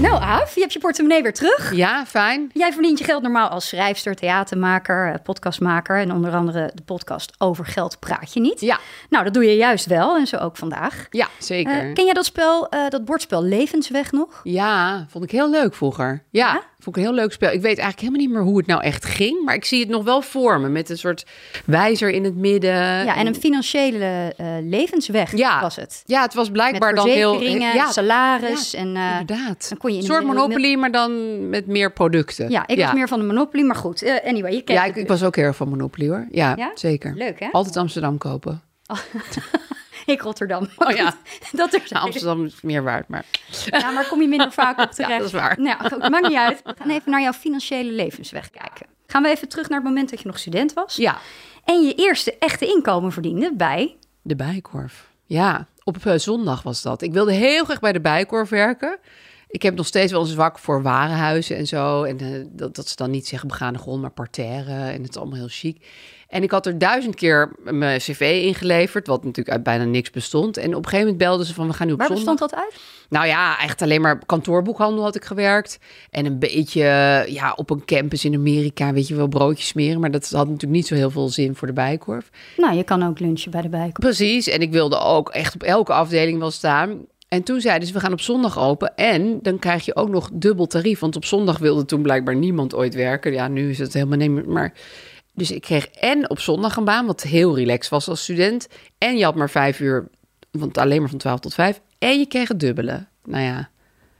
Nou, 0.00 0.22
Aaf, 0.22 0.54
je 0.54 0.60
hebt 0.60 0.72
je 0.72 0.78
portemonnee 0.78 1.22
weer 1.22 1.32
terug. 1.32 1.74
Ja, 1.74 2.06
fijn. 2.06 2.50
Jij 2.52 2.72
verdient 2.72 2.98
je 2.98 3.04
geld 3.04 3.22
normaal 3.22 3.48
als 3.48 3.68
schrijfster, 3.68 4.14
theatermaker, 4.14 5.12
eh, 5.12 5.14
podcastmaker 5.22 5.96
en 5.98 6.12
onder 6.12 6.32
andere 6.34 6.70
de 6.74 6.82
podcast 6.82 7.32
Over 7.38 7.66
Geld 7.66 7.98
Praat 7.98 8.34
Je 8.34 8.40
Niet. 8.40 8.60
Ja, 8.60 8.78
Nou, 9.08 9.24
dat 9.24 9.34
doe 9.34 9.44
je 9.44 9.56
juist 9.56 9.86
wel 9.86 10.16
en 10.16 10.26
zo 10.26 10.36
ook 10.36 10.56
vandaag. 10.56 11.06
ja 11.10 11.28
zeker. 11.38 11.72
Eh, 11.72 11.92
ken 11.92 12.04
jij 12.04 12.14
dat 12.14 12.24
spel, 12.24 12.68
eh, 12.68 12.88
dat 12.88 13.04
bordspel 13.04 13.42
Levensweg 13.42 14.12
nog? 14.12 14.40
Ja, 14.42 15.06
vond 15.08 15.24
ik 15.24 15.30
heel 15.30 15.50
leuk 15.50 15.74
vroeger. 15.74 16.22
Ja, 16.30 16.52
Ja? 16.52 16.62
Vond 16.84 16.96
ik 16.96 17.02
een 17.02 17.08
heel 17.08 17.18
leuk 17.20 17.32
spel. 17.32 17.48
Ik 17.52 17.60
weet 17.60 17.78
eigenlijk 17.78 17.98
helemaal 18.00 18.20
niet 18.20 18.30
meer 18.30 18.42
hoe 18.42 18.56
het 18.58 18.66
nou 18.66 18.82
echt 18.82 19.04
ging, 19.04 19.44
maar 19.44 19.54
ik 19.54 19.64
zie 19.64 19.80
het 19.80 19.88
nog 19.88 20.04
wel 20.04 20.22
voor 20.22 20.60
me 20.60 20.68
met 20.68 20.90
een 20.90 20.98
soort 20.98 21.24
wijzer 21.64 22.10
in 22.10 22.24
het 22.24 22.36
midden. 22.36 22.70
Ja, 22.74 23.16
en 23.16 23.26
een 23.26 23.34
financiële 23.34 24.34
eh, 24.36 24.46
levensweg 24.62 25.36
Ja. 25.36 25.60
was 25.60 25.76
het. 25.76 26.02
Ja, 26.06 26.22
het 26.22 26.34
was 26.34 26.50
blijkbaar 26.50 26.94
dan 26.94 27.08
heel... 27.08 27.30
verzekeringen, 27.32 27.74
ja, 27.74 27.90
salaris 27.92 28.74
en... 28.74 28.96
eh, 28.96 29.10
inderdaad. 29.20 29.68
dan 29.68 29.78
kon 29.78 29.90
je 29.90 29.96
in 29.96 30.02
een 30.02 30.08
soort 30.08 30.24
Monopoly, 30.24 30.74
maar 30.74 30.90
dan 30.90 31.48
met 31.48 31.66
meer 31.66 31.92
producten. 31.92 32.50
ja, 32.50 32.66
ik 32.66 32.78
was 32.80 32.92
meer 32.92 33.08
van 33.08 33.18
de 33.18 33.24
Monopoly, 33.24 33.64
maar 33.64 33.76
goed. 33.76 34.02
eh, 34.02 34.28
anyway, 34.28 34.52
je 34.52 34.62
kent 34.62 34.78
Ja, 34.78 34.84
ik, 34.84 34.96
ik 34.96 35.08
dus. 35.08 35.18
was 35.18 35.22
ook 35.28 35.36
heel 35.36 35.44
erg 35.44 35.56
van 35.56 35.68
Monopoly 35.68 36.08
hoor. 36.08 36.26
Ja, 36.30 36.52
Ja? 36.56 36.70
zeker. 36.74 37.14
Leuk, 37.16 37.40
hè? 37.40 37.48
Altijd 37.52 37.76
Amsterdam 37.76 38.18
kopen. 38.18 38.62
Ik 40.06 40.20
Rotterdam. 40.20 40.68
Oh 40.76 40.90
ja. 40.90 41.14
dat 41.52 41.74
er 41.74 41.82
Nou, 41.88 42.04
Amsterdam 42.04 42.44
is 42.44 42.60
meer 42.60 42.82
waard, 42.82 43.08
maar... 43.08 43.24
Ja, 43.66 43.90
maar 43.90 44.08
kom 44.08 44.20
je 44.20 44.28
minder 44.28 44.52
vaak 44.52 44.78
op 44.78 44.90
terecht. 44.94 45.12
Ja, 45.12 45.18
dat 45.18 45.26
is 45.26 45.32
waar. 45.32 45.60
Nou, 45.60 46.10
maakt 46.10 46.28
niet 46.28 46.38
uit. 46.38 46.60
We 46.64 46.74
gaan 46.78 46.90
even 46.90 47.10
naar 47.10 47.22
jouw 47.22 47.32
financiële 47.32 47.92
levensweg 47.92 48.50
kijken. 48.50 48.86
Gaan 49.06 49.22
we 49.22 49.28
even 49.28 49.48
terug 49.48 49.68
naar 49.68 49.78
het 49.78 49.88
moment 49.88 50.10
dat 50.10 50.20
je 50.20 50.26
nog 50.26 50.38
student 50.38 50.72
was. 50.72 50.96
Ja, 50.96 51.18
En 51.64 51.82
je 51.82 51.94
eerste 51.94 52.38
echte 52.38 52.66
inkomen 52.66 53.12
verdiende 53.12 53.52
bij... 53.54 53.96
de 54.22 54.36
Bijkorf. 54.36 55.08
Ja, 55.24 55.66
op 55.84 56.06
eh, 56.06 56.18
zondag 56.18 56.62
was 56.62 56.82
dat. 56.82 57.02
Ik 57.02 57.12
wilde 57.12 57.32
heel 57.32 57.64
graag 57.64 57.80
bij 57.80 57.92
de 57.92 58.00
Bijkorf 58.00 58.48
werken. 58.48 58.98
Ik 59.54 59.62
heb 59.62 59.74
nog 59.74 59.86
steeds 59.86 60.12
wel 60.12 60.20
een 60.20 60.26
zwak 60.26 60.58
voor 60.58 60.82
warenhuizen 60.82 61.56
en 61.56 61.66
zo. 61.66 62.02
En 62.02 62.18
eh, 62.18 62.26
dat, 62.50 62.76
dat 62.76 62.88
ze 62.88 62.96
dan 62.96 63.10
niet 63.10 63.26
zeggen 63.26 63.48
begane 63.48 63.78
grond, 63.78 64.00
maar 64.00 64.10
parterre. 64.10 64.72
En 64.72 65.02
het 65.02 65.10
is 65.10 65.16
allemaal 65.16 65.38
heel 65.38 65.48
chic. 65.48 65.86
En 66.28 66.42
ik 66.42 66.50
had 66.50 66.66
er 66.66 66.78
duizend 66.78 67.14
keer 67.14 67.52
mijn 67.62 67.98
cv 67.98 68.40
ingeleverd, 68.44 69.06
wat 69.06 69.24
natuurlijk 69.24 69.56
uit 69.56 69.62
bijna 69.62 69.84
niks 69.84 70.10
bestond. 70.10 70.56
En 70.56 70.68
op 70.68 70.76
een 70.76 70.84
gegeven 70.84 71.00
moment 71.00 71.18
belden 71.18 71.46
ze 71.46 71.54
van, 71.54 71.66
we 71.66 71.72
gaan 71.72 71.86
nu 71.86 71.92
op 71.92 71.98
Waar 71.98 72.06
zondag... 72.06 72.26
bestond 72.26 72.50
dat 72.50 72.60
uit? 72.60 72.80
Nou 73.08 73.26
ja, 73.26 73.60
echt 73.60 73.82
alleen 73.82 74.00
maar 74.00 74.26
kantoorboekhandel 74.26 75.02
had 75.02 75.16
ik 75.16 75.24
gewerkt. 75.24 75.78
En 76.10 76.26
een 76.26 76.38
beetje 76.38 76.82
ja, 77.28 77.52
op 77.56 77.70
een 77.70 77.84
campus 77.84 78.24
in 78.24 78.34
Amerika, 78.34 78.92
weet 78.92 79.08
je 79.08 79.14
wel, 79.14 79.28
broodjes 79.28 79.66
smeren. 79.66 80.00
Maar 80.00 80.10
dat 80.10 80.30
had 80.30 80.46
natuurlijk 80.46 80.72
niet 80.72 80.86
zo 80.86 80.94
heel 80.94 81.10
veel 81.10 81.28
zin 81.28 81.56
voor 81.56 81.66
de 81.66 81.72
bijkorf. 81.72 82.30
Nou, 82.56 82.76
je 82.76 82.84
kan 82.84 83.06
ook 83.06 83.18
lunchen 83.18 83.50
bij 83.50 83.62
de 83.62 83.68
bijkorf. 83.68 84.14
Precies, 84.14 84.48
en 84.48 84.60
ik 84.60 84.72
wilde 84.72 84.98
ook 84.98 85.28
echt 85.28 85.54
op 85.54 85.62
elke 85.62 85.92
afdeling 85.92 86.38
wel 86.38 86.50
staan. 86.50 87.06
En 87.34 87.42
toen 87.42 87.60
zeiden 87.60 87.88
ze, 87.88 87.94
we 87.94 88.00
gaan 88.00 88.12
op 88.12 88.20
zondag 88.20 88.58
open 88.58 88.96
en 88.96 89.38
dan 89.42 89.58
krijg 89.58 89.84
je 89.84 89.96
ook 89.96 90.08
nog 90.08 90.30
dubbel 90.32 90.66
tarief. 90.66 91.00
Want 91.00 91.16
op 91.16 91.24
zondag 91.24 91.58
wilde 91.58 91.84
toen 91.84 92.02
blijkbaar 92.02 92.36
niemand 92.36 92.74
ooit 92.74 92.94
werken. 92.94 93.32
Ja, 93.32 93.48
nu 93.48 93.70
is 93.70 93.78
het 93.78 93.92
helemaal 93.92 94.18
niet 94.18 94.30
meer, 94.30 94.48
maar... 94.48 94.72
Dus 95.32 95.50
ik 95.50 95.62
kreeg 95.62 95.86
en 95.86 96.30
op 96.30 96.40
zondag 96.40 96.76
een 96.76 96.84
baan, 96.84 97.06
wat 97.06 97.22
heel 97.22 97.56
relaxed 97.56 97.90
was 97.90 98.08
als 98.08 98.22
student. 98.22 98.68
En 98.98 99.16
je 99.16 99.24
had 99.24 99.34
maar 99.34 99.50
vijf 99.50 99.80
uur, 99.80 100.08
want 100.50 100.78
alleen 100.78 101.00
maar 101.00 101.08
van 101.08 101.18
12 101.18 101.40
tot 101.40 101.54
5. 101.54 101.80
En 101.98 102.18
je 102.18 102.26
kreeg 102.26 102.48
het 102.48 102.60
dubbele. 102.60 103.06
Nou 103.24 103.42
ja, 103.42 103.68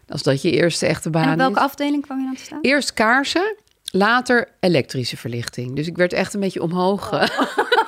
als 0.09 0.23
dat 0.23 0.43
je 0.43 0.51
eerste 0.51 0.87
echte 0.87 1.11
baan 1.11 1.25
En 1.25 1.33
op 1.33 1.39
welke 1.39 1.55
is. 1.55 1.63
afdeling 1.65 2.03
kwam 2.03 2.19
je 2.19 2.25
dan 2.25 2.35
te 2.35 2.43
staan? 2.43 2.59
Eerst 2.63 2.95
kaarsen, 2.95 3.57
later 3.91 4.49
elektrische 4.61 5.17
verlichting. 5.17 5.77
Dus 5.77 5.87
ik 5.87 5.97
werd 5.97 6.13
echt 6.13 6.35
een 6.35 6.41
beetje 6.41 6.63
omhoog. 6.63 7.11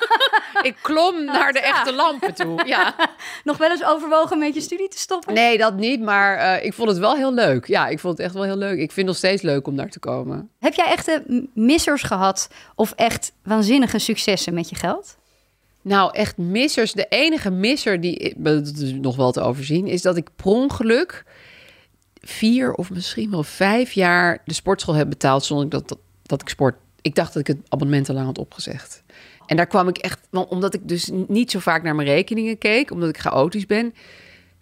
ik 0.67 0.75
klom 0.81 1.25
naar 1.25 1.53
de 1.53 1.59
echte 1.59 1.93
lampen 1.93 2.33
toe. 2.33 2.55
Ja. 2.67 2.95
Nog 3.43 3.57
wel 3.57 3.71
eens 3.71 3.85
overwogen 3.85 4.39
met 4.39 4.53
je 4.53 4.61
studie 4.61 4.87
te 4.87 4.97
stoppen? 4.97 5.33
Nee, 5.33 5.57
dat 5.57 5.75
niet, 5.75 6.01
maar 6.01 6.37
eh, 6.37 6.65
ik 6.65 6.73
vond 6.73 6.89
het 6.89 6.97
wel 6.97 7.15
heel 7.15 7.33
leuk. 7.33 7.67
Ja, 7.67 7.87
ik 7.87 7.99
vond 7.99 8.17
het 8.17 8.25
echt 8.25 8.35
wel 8.35 8.43
heel 8.43 8.57
leuk. 8.57 8.71
Ik 8.79 8.91
vind 8.91 8.95
het 8.95 9.05
nog 9.05 9.15
steeds 9.15 9.41
leuk 9.41 9.67
om 9.67 9.75
daar 9.75 9.89
te 9.89 9.99
komen. 9.99 10.49
Heb 10.59 10.73
jij 10.73 10.85
echte 10.85 11.23
missers 11.53 12.03
gehad 12.03 12.49
of 12.75 12.91
echt 12.91 13.31
waanzinnige 13.43 13.99
successen 13.99 14.53
met 14.53 14.69
je 14.69 14.75
geld? 14.75 15.17
Nou, 15.81 16.13
echt 16.13 16.37
missers. 16.37 16.93
De 16.93 17.05
enige 17.09 17.49
misser 17.49 18.01
die 18.01 18.33
dat 18.37 18.67
is 18.77 18.91
nog 18.91 19.15
wel 19.15 19.31
te 19.31 19.41
overzien, 19.41 19.87
is 19.87 20.01
dat 20.01 20.17
ik 20.17 20.29
per 20.35 20.45
ongeluk 20.45 21.23
vier 22.21 22.73
of 22.73 22.89
misschien 22.89 23.31
wel 23.31 23.43
vijf 23.43 23.91
jaar 23.91 24.41
de 24.45 24.53
sportschool 24.53 24.93
heb 24.93 25.09
betaald 25.09 25.45
zonder 25.45 25.69
dat, 25.69 25.87
dat, 25.87 25.97
dat 26.23 26.41
ik 26.41 26.49
sport. 26.49 26.75
Ik 27.01 27.15
dacht 27.15 27.33
dat 27.33 27.41
ik 27.41 27.55
het 27.55 27.65
abonnement 27.69 28.09
al 28.09 28.15
lang 28.15 28.27
had 28.27 28.37
opgezegd. 28.37 29.03
En 29.47 29.55
daar 29.55 29.67
kwam 29.67 29.87
ik 29.87 29.97
echt, 29.97 30.27
want 30.29 30.49
omdat 30.49 30.73
ik 30.73 30.87
dus 30.87 31.09
niet 31.27 31.51
zo 31.51 31.59
vaak 31.59 31.83
naar 31.83 31.95
mijn 31.95 32.07
rekeningen 32.07 32.57
keek, 32.57 32.91
omdat 32.91 33.09
ik 33.09 33.17
chaotisch 33.17 33.65
ben, 33.65 33.93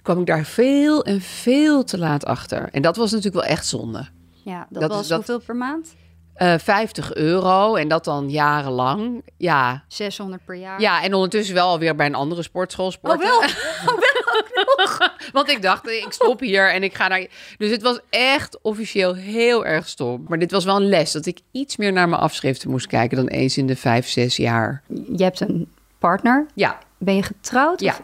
kwam 0.01 0.19
ik 0.19 0.25
daar 0.25 0.45
veel 0.45 1.03
en 1.05 1.21
veel 1.21 1.83
te 1.83 1.97
laat 1.97 2.25
achter. 2.25 2.69
En 2.71 2.81
dat 2.81 2.95
was 2.95 3.11
natuurlijk 3.11 3.43
wel 3.45 3.51
echt 3.55 3.65
zonde. 3.67 4.07
Ja, 4.43 4.67
dat, 4.69 4.89
was 4.91 5.07
dat- 5.07 5.17
hoeveel 5.17 5.39
per 5.39 5.55
maand? 5.55 5.95
Eh 6.35 6.53
50 6.57 7.13
euro 7.13 7.75
en 7.75 7.87
dat 7.87 8.03
dan 8.03 8.29
jarenlang. 8.29 9.21
Ja. 9.37 9.83
600 9.87 10.45
per 10.45 10.55
jaar. 10.55 10.81
ja, 10.81 11.03
en 11.03 11.13
ondertussen 11.13 11.55
wel 11.55 11.67
alweer 11.67 11.95
bij 11.95 12.05
een 12.05 12.15
andere 12.15 12.43
sportschool 12.43 12.85
Oh, 12.85 12.91
sporten. 12.91 13.19
wel? 13.19 13.39
Oh, 13.85 13.99
wel 13.99 14.37
ook 14.37 14.77
nog. 14.77 15.13
Want 15.33 15.49
ik 15.49 15.61
dacht, 15.61 15.87
ik 15.89 16.05
stop 16.09 16.39
hier 16.39 16.71
en 16.71 16.83
ik 16.83 16.93
ga 16.95 17.07
naar... 17.07 17.25
Dus 17.57 17.71
het 17.71 17.81
was 17.81 17.99
echt 18.09 18.57
officieel 18.61 19.13
heel 19.15 19.65
erg 19.65 19.87
stom. 19.87 20.25
Maar 20.27 20.39
dit 20.39 20.51
was 20.51 20.65
wel 20.65 20.75
een 20.75 20.89
les, 20.89 21.11
dat 21.11 21.25
ik 21.25 21.39
iets 21.51 21.77
meer 21.77 21.91
naar 21.91 22.09
mijn 22.09 22.21
afschriften 22.21 22.69
moest 22.69 22.87
kijken... 22.87 23.17
dan 23.17 23.27
eens 23.27 23.57
in 23.57 23.67
de 23.67 23.75
vijf, 23.75 24.07
zes 24.07 24.35
jaar. 24.37 24.81
Je 25.17 25.23
hebt 25.23 25.39
een 25.39 25.71
partner. 25.99 26.45
Ja, 26.55 26.77
Ben 26.97 27.15
je 27.15 27.23
getrouwd? 27.23 27.79
Ja. 27.79 27.91
Of- 27.91 28.01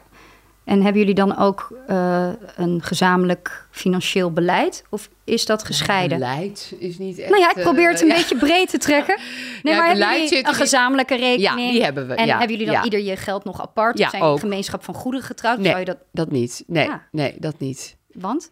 En 0.71 0.81
hebben 0.81 0.99
jullie 1.01 1.15
dan 1.15 1.37
ook 1.37 1.77
eh, 1.87 2.29
een 2.55 2.81
gezamenlijk 2.83 3.67
financieel 3.71 4.31
beleid? 4.31 4.83
Of 4.89 5.09
is 5.23 5.45
dat 5.45 5.63
gescheiden? 5.63 6.17
beleid 6.19 6.73
is 6.79 6.97
niet 6.97 7.19
echt... 7.19 7.29
Nou 7.29 7.41
ja, 7.41 7.49
ik 7.55 7.61
probeer 7.61 7.89
het 7.89 8.01
een 8.01 8.09
eh, 8.09 8.15
ja. 8.15 8.21
beetje 8.21 8.37
breed 8.37 8.69
te 8.69 8.77
trekken. 8.77 9.17
Nee, 9.63 9.73
Ja, 9.73 9.79
maar 9.79 9.87
hebben 9.89 10.07
jullie 10.23 10.37
een 10.37 10.45
in- 10.49 10.53
gezamenlijke 10.53 11.15
rekening? 11.15 11.59
Ja, 11.67 11.71
die 11.71 11.83
hebben 11.83 12.07
we, 12.07 12.13
En 12.13 12.25
ja, 12.25 12.31
hebben 12.37 12.49
jullie 12.57 12.65
dan 12.65 12.75
ja. 12.75 12.83
ieder 12.83 12.99
je 12.99 13.15
geld 13.15 13.43
nog 13.43 13.61
apart? 13.61 13.97
Ja, 13.97 14.05
of 14.05 14.11
zijn 14.11 14.23
ook. 14.23 14.39
gemeenschap 14.39 14.83
van 14.83 14.93
goederen 14.93 15.25
getrouwd? 15.25 15.57
Nee, 15.57 15.65
Zou 15.67 15.79
je 15.79 15.85
dat... 15.85 15.97
dat 16.11 16.31
niet. 16.31 16.63
Nee, 16.67 16.85
Ja. 16.85 17.01
nee, 17.11 17.35
dat 17.39 17.59
niet. 17.59 17.95
Want 18.13 18.51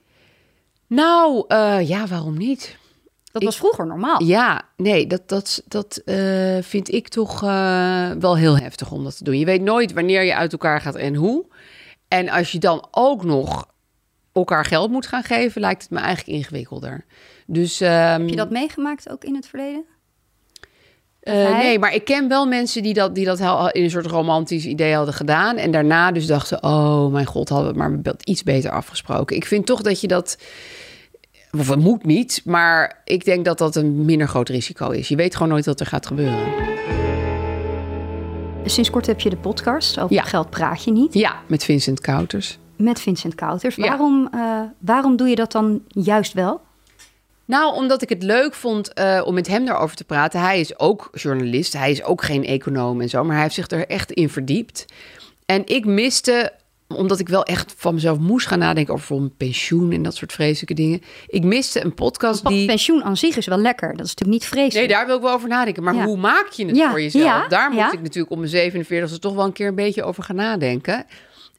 Nou, 0.87 1.43
eh, 1.47 1.87
ja, 1.87 2.07
waarom 2.07 2.37
niet? 2.37 2.77
dat 3.31 3.41
Ik- 3.41 3.47
was 3.47 3.57
vroeger 3.57 3.87
normaal. 3.87 4.23
Ja, 4.23 4.61
nee, 4.77 5.07
dat, 5.07 5.29
dat, 5.29 5.63
dat 5.67 6.01
vind 6.61 6.93
ik 6.93 7.07
toch 7.07 7.39
wel 8.19 8.37
heel 8.37 8.57
heftig 8.57 8.91
om 8.91 9.03
dat 9.03 9.17
te 9.17 9.23
doen. 9.23 9.37
Je 9.39 9.45
weet 9.45 9.61
nooit 9.61 9.93
wanneer 9.93 10.23
je 10.23 10.35
uit 10.35 10.51
elkaar 10.51 10.81
gaat 10.81 10.95
en 10.95 11.15
hoe. 11.15 11.45
En 12.09 12.29
als 12.29 12.51
je 12.51 12.57
dan 12.59 12.87
ook 12.91 13.23
nog 13.23 13.67
elkaar 14.33 14.65
geld 14.65 14.91
moet 14.91 15.07
gaan 15.07 15.23
geven, 15.23 15.61
lijkt 15.61 15.81
het 15.81 15.91
me 15.91 15.99
eigenlijk 15.99 16.37
ingewikkelder. 16.37 17.05
Dus 17.45 17.81
ehm, 17.81 18.19
Heb 18.19 18.29
je 18.29 18.35
dat 18.35 18.49
meegemaakt 18.49 19.09
ook 19.09 19.23
in 19.23 19.35
het 19.35 19.47
verleden? 19.47 19.85
eh, 21.19 21.33
hij? 21.33 21.63
nee, 21.63 21.79
maar 21.79 21.93
ik 21.93 22.05
ken 22.05 22.27
wel 22.27 22.45
mensen 22.45 22.83
die 22.83 22.93
dat, 22.93 23.15
die 23.15 23.25
dat 23.25 23.39
in 23.73 23.83
een 23.83 23.89
soort 23.89 24.05
romantisch 24.05 24.65
idee 24.65 24.93
hadden 24.93 25.13
gedaan. 25.13 25.57
En 25.57 25.71
daarna 25.71 26.11
dus 26.11 26.25
dachten, 26.25 26.63
oh 26.63 27.11
mijn 27.11 27.25
god, 27.25 27.49
hadden 27.49 27.75
we 27.75 27.83
het 27.83 28.03
maar 28.03 28.15
iets 28.23 28.43
beter 28.43 28.71
afgesproken. 28.71 29.35
Ik 29.35 29.45
vind 29.45 29.65
toch 29.65 29.81
dat 29.81 30.01
je 30.01 30.07
dat... 30.07 30.37
Of 31.57 31.69
het 31.69 31.79
moet 31.79 32.05
niet, 32.05 32.41
maar 32.45 33.01
ik 33.03 33.25
denk 33.25 33.45
dat 33.45 33.57
dat 33.57 33.75
een 33.75 34.05
minder 34.05 34.27
groot 34.27 34.49
risico 34.49 34.89
is. 34.89 35.07
Je 35.07 35.15
weet 35.15 35.33
gewoon 35.33 35.49
nooit 35.51 35.65
wat 35.65 35.79
er 35.79 35.85
gaat 35.85 36.05
gebeuren. 36.05 36.47
Sinds 38.65 38.89
kort 38.89 39.05
heb 39.05 39.19
je 39.19 39.29
de 39.29 39.37
podcast 39.37 39.99
over 39.99 40.15
Ja. 40.15 40.23
geld 40.23 40.49
praat 40.49 40.83
je 40.83 40.91
niet. 40.91 41.13
Ja, 41.13 41.35
met 41.47 41.63
Vincent 41.63 41.99
Kouters. 42.01 42.57
Met 42.75 42.99
Vincent 43.01 43.35
Kouters. 43.35 43.75
Ja. 43.75 43.87
Waarom, 43.87 44.29
eh, 44.33 44.61
waarom 44.79 45.15
doe 45.15 45.27
je 45.29 45.35
dat 45.35 45.51
dan 45.51 45.81
juist 45.87 46.33
wel? 46.33 46.61
Nou, 47.45 47.75
omdat 47.75 48.01
ik 48.01 48.09
het 48.09 48.23
leuk 48.23 48.53
vond 48.53 48.93
eh, 48.93 49.21
om 49.25 49.33
met 49.33 49.47
hem 49.47 49.65
daarover 49.65 49.95
te 49.95 50.03
praten. 50.03 50.39
Hij 50.41 50.59
is 50.59 50.79
ook 50.79 51.09
journalist, 51.13 51.73
hij 51.73 51.91
is 51.91 52.03
ook 52.03 52.23
geen 52.23 52.45
econoom 52.45 53.01
en 53.01 53.09
zo, 53.09 53.23
maar 53.23 53.33
hij 53.33 53.43
heeft 53.43 53.55
zich 53.55 53.69
er 53.69 53.87
echt 53.87 54.11
in 54.11 54.29
verdiept. 54.29 54.85
En 55.45 55.65
ik 55.65 55.85
miste, 55.85 56.51
omdat 56.95 57.19
ik 57.19 57.29
wel 57.29 57.43
echt 57.43 57.73
van 57.77 57.93
mezelf 57.93 58.17
moest 58.19 58.47
gaan 58.47 58.59
nadenken 58.59 58.93
over 58.93 59.07
bijvoorbeeld 59.07 59.37
pensioen 59.37 59.91
en 59.91 60.03
dat 60.03 60.15
soort 60.15 60.31
vreselijke 60.33 60.73
dingen. 60.73 61.01
Ik 61.27 61.43
miste 61.43 61.83
een 61.83 61.93
podcast 61.93 62.47
die. 62.47 62.67
Pensioen 62.67 63.03
aan 63.03 63.17
zich 63.17 63.37
is 63.37 63.45
wel 63.45 63.57
lekker. 63.57 63.87
Dat 63.97 64.05
is 64.05 64.15
natuurlijk 64.15 64.41
niet 64.41 64.51
Nee, 64.53 64.61
vreselijk. 64.63 64.89
daar 64.91 65.05
wil 65.05 65.15
ik 65.15 65.21
wel 65.21 65.33
over 65.33 65.49
nadenken. 65.49 65.83
Maar 65.83 65.95
Ja. 65.95 66.05
hoe 66.05 66.17
maak 66.17 66.49
je 66.49 66.65
het 66.65 66.75
Ja, 66.75 66.89
voor 66.89 67.01
jezelf? 67.01 67.23
ja, 67.25 67.47
daar 67.47 67.71
moet 67.71 67.93
ik 67.93 68.01
natuurlijk 68.01 68.31
op 68.31 68.37
mijn 68.37 68.49
47 68.49 69.15
e 69.15 69.19
toch 69.19 69.33
wel 69.35 69.45
een 69.45 69.53
keer 69.53 69.67
een 69.67 69.75
beetje 69.75 70.03
over 70.03 70.23
gaan 70.23 70.35
nadenken. 70.35 71.05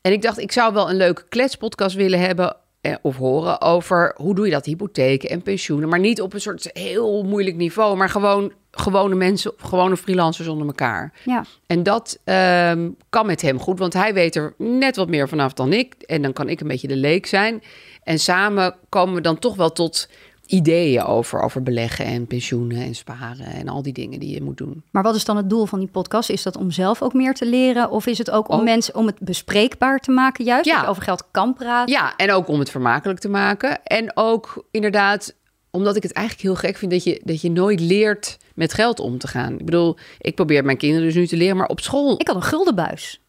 En 0.00 0.12
ik 0.12 0.22
dacht, 0.22 0.38
ik 0.38 0.52
zou 0.52 0.72
wel 0.74 0.90
een 0.90 0.96
leuke 0.96 1.24
kletspodcast 1.28 1.96
willen 1.96 2.20
hebben 2.20 2.56
eh, 2.80 2.94
of 3.02 3.16
horen 3.16 3.60
over 3.60 4.14
hoe 4.16 4.34
doe 4.34 4.44
je 4.46 4.52
dat, 4.52 4.64
hypotheken 4.64 5.30
en 5.30 5.42
pensioenen. 5.42 5.88
Maar 5.88 5.98
niet 5.98 6.20
op 6.20 6.32
een 6.34 6.40
soort 6.40 6.70
heel 6.72 7.22
moeilijk 7.22 7.56
niveau, 7.56 7.96
maar 7.96 8.08
gewoon 8.08 8.52
gewone 8.70 9.14
mensen, 9.14 9.52
gewone 9.56 9.96
freelancers 9.96 10.48
onder 10.48 10.66
elkaar. 10.66 11.12
Ja. 11.24 11.44
En 11.66 11.82
dat 11.82 12.18
ehm, 12.24 12.88
kan 13.08 13.26
met 13.26 13.42
hem 13.42 13.58
goed, 13.58 13.78
want 13.78 13.92
hij 13.92 14.14
weet 14.14 14.36
er 14.36 14.54
net 14.58 14.96
wat 14.96 15.08
meer 15.08 15.28
vanaf 15.28 15.52
dan 15.52 15.72
ik. 15.72 15.94
En 15.94 16.22
dan 16.22 16.32
kan 16.32 16.48
ik 16.48 16.60
een 16.60 16.68
beetje 16.68 16.88
de 16.88 16.96
leek 16.96 17.26
zijn. 17.26 17.62
En 18.02 18.18
samen 18.18 18.74
komen 18.88 19.14
we 19.14 19.20
dan 19.20 19.38
toch 19.38 19.56
wel 19.56 19.72
tot 19.72 20.08
ideeën 20.46 21.02
over, 21.02 21.40
over 21.40 21.62
beleggen 21.62 22.04
en 22.04 22.26
pensioenen 22.26 22.82
en 22.82 22.94
sparen 22.94 23.46
en 23.46 23.68
al 23.68 23.82
die 23.82 23.92
dingen 23.92 24.20
die 24.20 24.34
je 24.34 24.42
moet 24.42 24.56
doen. 24.56 24.82
Maar 24.90 25.02
wat 25.02 25.14
is 25.14 25.24
dan 25.24 25.36
het 25.36 25.50
doel 25.50 25.66
van 25.66 25.78
die 25.78 25.88
podcast? 25.88 26.30
Is 26.30 26.42
dat 26.42 26.56
om 26.56 26.70
zelf 26.70 27.02
ook 27.02 27.12
meer 27.14 27.34
te 27.34 27.46
leren? 27.46 27.90
Of 27.90 28.06
is 28.06 28.18
het 28.18 28.30
ook 28.30 28.48
om 28.48 28.58
Ook. 28.58 28.64
mensen 28.64 28.94
om 28.94 29.06
het 29.06 29.18
bespreekbaar 29.20 29.98
te 29.98 30.10
maken? 30.10 30.44
Juist 30.44 30.66
Ja. 30.66 30.74
dat 30.74 30.84
je 30.84 30.90
over 30.90 31.02
geld 31.02 31.24
kan 31.30 31.54
praten. 31.54 31.94
Ja, 31.94 32.16
en 32.16 32.32
ook 32.32 32.48
om 32.48 32.58
het 32.58 32.70
vermakelijk 32.70 33.18
te 33.20 33.28
maken. 33.28 33.82
En 33.84 34.10
ook 34.14 34.64
inderdaad, 34.70 35.34
omdat 35.70 35.96
ik 35.96 36.02
het 36.02 36.12
eigenlijk 36.12 36.46
heel 36.46 36.56
gek 36.68 36.76
vind 36.76 36.90
dat 36.90 37.04
je, 37.04 37.20
dat 37.24 37.40
je 37.40 37.50
nooit 37.50 37.80
leert 37.80 38.38
met 38.60 38.74
geld 38.74 39.00
om 39.00 39.18
te 39.18 39.28
gaan. 39.28 39.52
Ik 39.58 39.64
bedoel, 39.64 39.96
ik 40.18 40.34
probeer 40.34 40.64
mijn 40.64 40.76
kinderen 40.76 41.04
dus 41.06 41.14
nu 41.14 41.26
te 41.26 41.36
leren, 41.36 41.56
maar 41.56 41.66
op 41.68 41.80
school. 41.80 42.14
Ik 42.20 42.26
had 42.26 42.36
een 42.36 42.42
guldenbuis. 42.42 43.20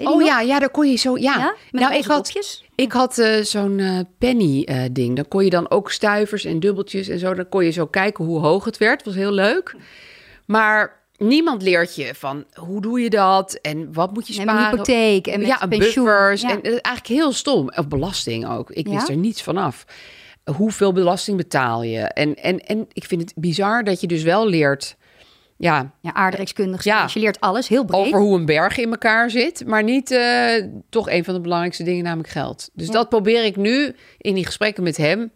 Oh 0.00 0.04
nog? 0.04 0.24
ja, 0.26 0.40
ja, 0.40 0.58
daar 0.58 0.70
kon 0.70 0.90
je 0.90 0.96
zo. 0.96 1.16
Ja, 1.18 1.54
nou, 1.70 1.94
ik 1.94 2.04
had, 2.04 2.32
ik 2.74 2.92
had 2.92 3.18
eh, 3.18 3.42
zo'n 3.42 3.78
eh, 3.78 3.98
penny-ding. 4.18 5.16
dan 5.16 5.28
kon 5.28 5.44
je 5.44 5.50
dan 5.50 5.70
ook 5.70 5.90
stuivers 5.90 6.44
en 6.44 6.60
dubbeltjes 6.60 7.08
en 7.08 7.18
zo. 7.18 7.34
Dan 7.34 7.48
kon 7.48 7.64
je 7.64 7.70
zo 7.70 7.86
kijken 7.86 8.24
hoe 8.24 8.40
hoog 8.40 8.64
het 8.64 8.78
werd. 8.78 9.04
was 9.04 9.14
heel 9.14 9.32
leuk. 9.32 9.74
Maar 10.46 11.04
niemand 11.16 11.62
leert 11.62 11.94
je 11.96 12.14
van 12.14 12.44
hoe 12.54 12.80
doe 12.80 13.00
je 13.00 13.10
dat 13.10 13.54
en 13.54 13.92
wat 13.92 14.12
moet 14.12 14.26
je 14.26 14.34
En 14.34 14.40
sparen. 14.42 14.60
met 14.62 14.70
hypotheek 14.70 15.26
en 15.26 15.38
met 15.40 15.48
ja, 15.48 15.66
pensioen. 15.66 16.04
buffers. 16.04 16.40
Ja. 16.40 16.50
En 16.50 16.62
eigenlijk 16.62 17.06
heel 17.06 17.32
stom. 17.32 17.68
Of 17.76 17.88
belasting 17.88 18.48
ook. 18.48 18.70
Ik 18.70 18.88
wist 18.88 19.06
Ja? 19.06 19.12
er 19.14 19.20
niets 19.20 19.42
vanaf. 19.42 19.84
Hoeveel 20.54 20.92
belasting 20.92 21.36
betaal 21.36 21.82
je? 21.82 22.00
En, 22.00 22.34
en, 22.34 22.58
en 22.60 22.86
ik 22.92 23.04
vind 23.04 23.20
het 23.20 23.32
bizar 23.36 23.84
dat 23.84 24.00
je 24.00 24.06
dus 24.06 24.22
wel 24.22 24.48
leert... 24.48 24.96
Ja, 25.58 25.92
Ja, 26.00 26.14
aardrijkskundig. 26.14 26.84
Ja. 26.84 27.08
Je 27.12 27.20
leert 27.20 27.40
alles, 27.40 27.68
heel 27.68 27.84
breed. 27.84 28.06
over 28.06 28.18
hoe 28.20 28.38
een 28.38 28.44
berg 28.44 28.76
in 28.78 28.90
elkaar 28.90 29.30
zit, 29.30 29.66
maar 29.66 29.82
niet 29.82 30.10
eh, 30.10 30.64
toch 30.88 31.10
een 31.10 31.24
van 31.24 31.34
de 31.34 31.40
belangrijkste 31.40 31.82
dingen, 31.82 32.04
namelijk 32.04 32.28
geld. 32.28 32.70
Dus 32.72 32.86
Ja. 32.86 32.92
dat 32.92 33.08
probeer 33.08 33.44
ik 33.44 33.56
nu 33.56 33.94
in 34.18 34.34
die 34.34 34.46
gesprekken 34.46 34.82
met 34.82 34.96
hem 34.96 35.32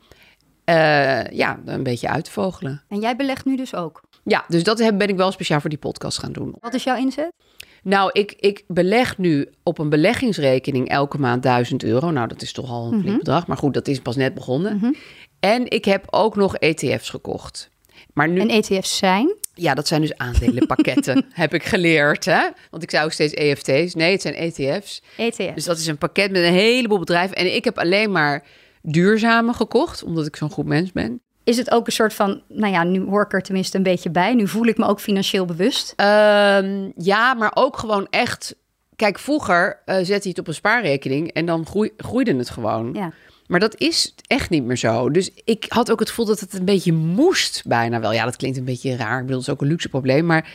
eh, 0.64 1.24
ja, 1.26 1.60
een 1.64 1.82
beetje 1.82 2.08
uit 2.08 2.24
te 2.24 2.30
vogelen. 2.30 2.82
En 2.88 3.00
jij 3.00 3.16
belegt 3.16 3.44
nu 3.44 3.56
dus 3.56 3.74
ook. 3.74 4.00
Ja, 4.24 4.44
dus 4.48 4.62
dat 4.64 4.78
ben 4.78 5.08
ik 5.08 5.16
wel 5.16 5.32
speciaal 5.32 5.60
voor 5.60 5.70
die 5.70 5.78
podcast 5.78 6.18
gaan 6.18 6.32
doen. 6.32 6.54
Wat 6.60 6.74
is 6.74 6.84
jouw 6.84 6.96
inzet? 6.96 7.32
Nou, 7.82 8.10
ik, 8.12 8.32
ik 8.32 8.64
beleg 8.66 9.18
nu 9.18 9.48
op 9.62 9.78
een 9.78 9.88
beleggingsrekening 9.88 10.88
elke 10.88 11.18
maand 11.18 11.42
1000 11.42 11.84
euro. 11.84 12.10
Nou, 12.10 12.28
dat 12.28 12.42
is 12.42 12.52
toch 12.52 12.70
al 12.70 12.92
een 12.92 13.00
flink 13.00 13.18
bedrag, 13.18 13.46
maar 13.46 13.56
goed, 13.56 13.74
dat 13.74 13.88
is 13.88 14.00
pas 14.00 14.16
net 14.16 14.34
begonnen. 14.34 14.96
En 15.40 15.70
ik 15.70 15.84
heb 15.84 16.04
ook 16.10 16.36
nog 16.36 16.56
ETF's 16.56 17.10
gekocht. 17.10 17.70
Maar 18.12 18.28
nu, 18.28 18.40
En 18.40 18.48
ETF's 18.48 18.96
zijn? 18.96 19.34
Ja, 19.54 19.74
dat 19.74 19.86
zijn 19.86 20.00
dus 20.00 20.16
aandelenpakketten, 20.16 21.24
heb 21.32 21.54
ik 21.54 21.64
geleerd. 21.64 22.24
Hè? 22.24 22.48
Want 22.70 22.82
ik 22.82 22.90
zei 22.90 23.04
ook 23.04 23.12
steeds 23.12 23.34
EFT's. 23.34 23.94
Nee, 23.94 24.12
het 24.12 24.22
zijn 24.22 24.34
ETF's. 24.34 25.02
ETF's. 25.16 25.54
Dus 25.54 25.64
dat 25.64 25.78
is 25.78 25.86
een 25.86 25.98
pakket 25.98 26.30
met 26.30 26.42
een 26.42 26.52
heleboel 26.52 26.98
bedrijven. 26.98 27.36
En 27.36 27.54
ik 27.54 27.64
heb 27.64 27.78
alleen 27.78 28.12
maar 28.12 28.44
duurzame 28.82 29.52
gekocht, 29.52 30.02
omdat 30.02 30.26
ik 30.26 30.36
zo'n 30.36 30.50
goed 30.50 30.66
mens 30.66 30.92
ben. 30.92 31.20
Is 31.50 31.56
het 31.56 31.70
ook 31.70 31.86
een 31.86 31.92
soort 31.92 32.14
van, 32.14 32.42
nou 32.48 32.72
ja, 32.72 32.84
nu 32.84 33.00
hoor 33.04 33.22
ik 33.22 33.32
er 33.32 33.42
tenminste 33.42 33.76
een 33.76 33.82
beetje 33.82 34.10
bij. 34.10 34.34
Nu 34.34 34.48
voel 34.48 34.66
ik 34.66 34.78
me 34.78 34.86
ook 34.86 35.00
financieel 35.00 35.44
bewust. 35.44 35.92
Ehm, 35.96 36.90
ja, 36.96 37.34
maar 37.34 37.50
ook 37.54 37.76
gewoon 37.78 38.06
echt... 38.10 38.54
Kijk, 38.96 39.18
vroeger 39.18 39.80
eh 39.84 39.94
zette 39.96 40.22
je 40.22 40.28
het 40.28 40.38
op 40.38 40.48
een 40.48 40.54
spaarrekening 40.54 41.32
en 41.32 41.46
dan 41.46 41.66
groei, 41.66 41.90
groeide 41.96 42.36
het 42.36 42.50
gewoon. 42.50 42.90
Ja. 42.94 43.12
Maar 43.46 43.60
dat 43.60 43.74
is 43.80 44.14
echt 44.26 44.50
niet 44.50 44.64
meer 44.64 44.76
zo. 44.76 45.10
Dus 45.10 45.30
ik 45.44 45.64
had 45.68 45.90
ook 45.90 45.98
het 45.98 46.08
gevoel 46.08 46.24
dat 46.26 46.40
het 46.40 46.54
een 46.54 46.64
beetje 46.64 46.92
moest 46.92 47.62
bijna 47.66 48.00
wel. 48.00 48.12
Ja, 48.12 48.24
dat 48.24 48.36
klinkt 48.36 48.58
een 48.58 48.64
beetje 48.64 48.96
raar. 48.96 49.20
Ik 49.20 49.26
bedoel, 49.26 49.38
dat 49.40 49.48
is 49.48 49.54
ook 49.54 49.60
een 49.60 49.68
luxe 49.68 49.88
probleem. 49.88 50.26
Maar 50.26 50.48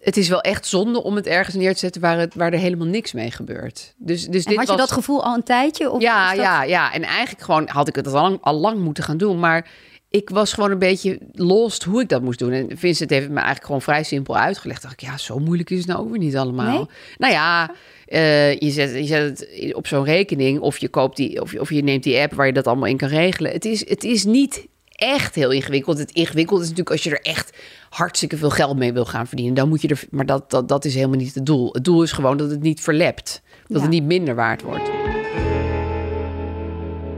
het 0.00 0.16
is 0.16 0.28
wel 0.28 0.40
echt 0.40 0.66
zonde 0.66 1.02
om 1.02 1.16
het 1.16 1.26
ergens 1.26 1.54
neer 1.56 1.72
te 1.72 1.78
zetten 1.78 2.00
waar, 2.00 2.18
het, 2.18 2.34
waar 2.34 2.52
er 2.52 2.58
helemaal 2.58 2.86
niks 2.86 3.12
mee 3.12 3.30
gebeurt. 3.30 3.94
Dus, 3.96 4.26
dus 4.26 4.44
En 4.44 4.50
dit 4.50 4.58
had 4.58 4.66
je 4.66 4.76
was... 4.76 4.80
dat 4.88 4.92
gevoel 4.98 5.24
al 5.24 5.34
een 5.34 5.42
tijdje? 5.42 5.90
Of 5.90 6.02
Ja, 6.02 6.28
dat- 6.28 6.36
ja, 6.44 6.62
ja. 6.62 6.92
En 6.92 7.02
eigenlijk 7.02 7.44
gewoon 7.44 7.68
had 7.68 7.88
ik 7.88 7.94
het 7.96 8.06
al 8.06 8.12
lang, 8.12 8.38
al 8.40 8.54
lang 8.54 8.78
moeten 8.80 9.04
gaan 9.04 9.16
doen. 9.16 9.38
Maar 9.38 9.68
ik 10.16 10.30
was 10.30 10.52
gewoon 10.52 10.70
een 10.70 10.78
beetje 10.78 11.18
lost 11.32 11.82
hoe 11.82 12.00
ik 12.00 12.08
dat 12.08 12.22
moest 12.22 12.38
doen. 12.38 12.52
En 12.52 12.78
Vincent 12.78 13.10
heeft 13.10 13.22
het 13.22 13.30
me 13.30 13.36
eigenlijk 13.36 13.66
gewoon 13.66 13.82
vrij 13.82 14.02
simpel 14.02 14.36
uitgelegd. 14.36 14.82
Dacht 14.82 14.94
ik, 14.94 15.00
ja, 15.00 15.18
zo 15.18 15.38
moeilijk 15.38 15.70
is 15.70 15.78
het 15.78 15.86
nou 15.86 16.00
ook 16.00 16.10
weer 16.10 16.18
niet 16.18 16.36
allemaal. 16.36 16.76
Nee? 16.78 16.86
Nou 17.18 17.32
ja, 17.32 17.70
eh, 18.06 18.58
je, 18.58 18.70
zet, 18.70 18.94
je 18.94 19.04
zet 19.06 19.38
het 19.38 19.74
op 19.74 19.86
zo'n 19.86 20.04
rekening 20.04 20.60
of 20.60 20.78
je 20.78 20.88
koopt 20.88 21.16
die, 21.16 21.40
of 21.42 21.52
je, 21.52 21.60
of 21.60 21.70
je 21.70 21.82
neemt 21.82 22.02
die 22.02 22.20
app 22.20 22.32
waar 22.34 22.46
je 22.46 22.52
dat 22.52 22.66
allemaal 22.66 22.88
in 22.88 22.96
kan 22.96 23.08
regelen. 23.08 23.52
Het 23.52 23.64
is, 23.64 23.88
het 23.88 24.04
is 24.04 24.24
niet 24.24 24.66
echt 24.92 25.34
heel 25.34 25.50
ingewikkeld. 25.50 25.98
Het 25.98 26.10
ingewikkeld 26.10 26.58
is 26.60 26.64
natuurlijk 26.68 26.90
als 26.90 27.02
je 27.02 27.10
er 27.10 27.22
echt 27.22 27.56
hartstikke 27.90 28.36
veel 28.36 28.50
geld 28.50 28.76
mee 28.76 28.92
wil 28.92 29.04
gaan 29.04 29.26
verdienen. 29.26 29.54
Dan 29.54 29.68
moet 29.68 29.82
je 29.82 29.88
er, 29.88 30.02
maar 30.10 30.26
dat, 30.26 30.50
dat, 30.50 30.68
dat 30.68 30.84
is 30.84 30.94
helemaal 30.94 31.18
niet 31.18 31.34
het 31.34 31.46
doel. 31.46 31.68
Het 31.72 31.84
doel 31.84 32.02
is 32.02 32.12
gewoon 32.12 32.36
dat 32.36 32.50
het 32.50 32.62
niet 32.62 32.80
verlept. 32.80 33.42
Dat 33.66 33.76
Ja. 33.76 33.82
het 33.82 33.90
niet 33.90 34.04
minder 34.04 34.34
waard 34.34 34.62
wordt. 34.62 34.90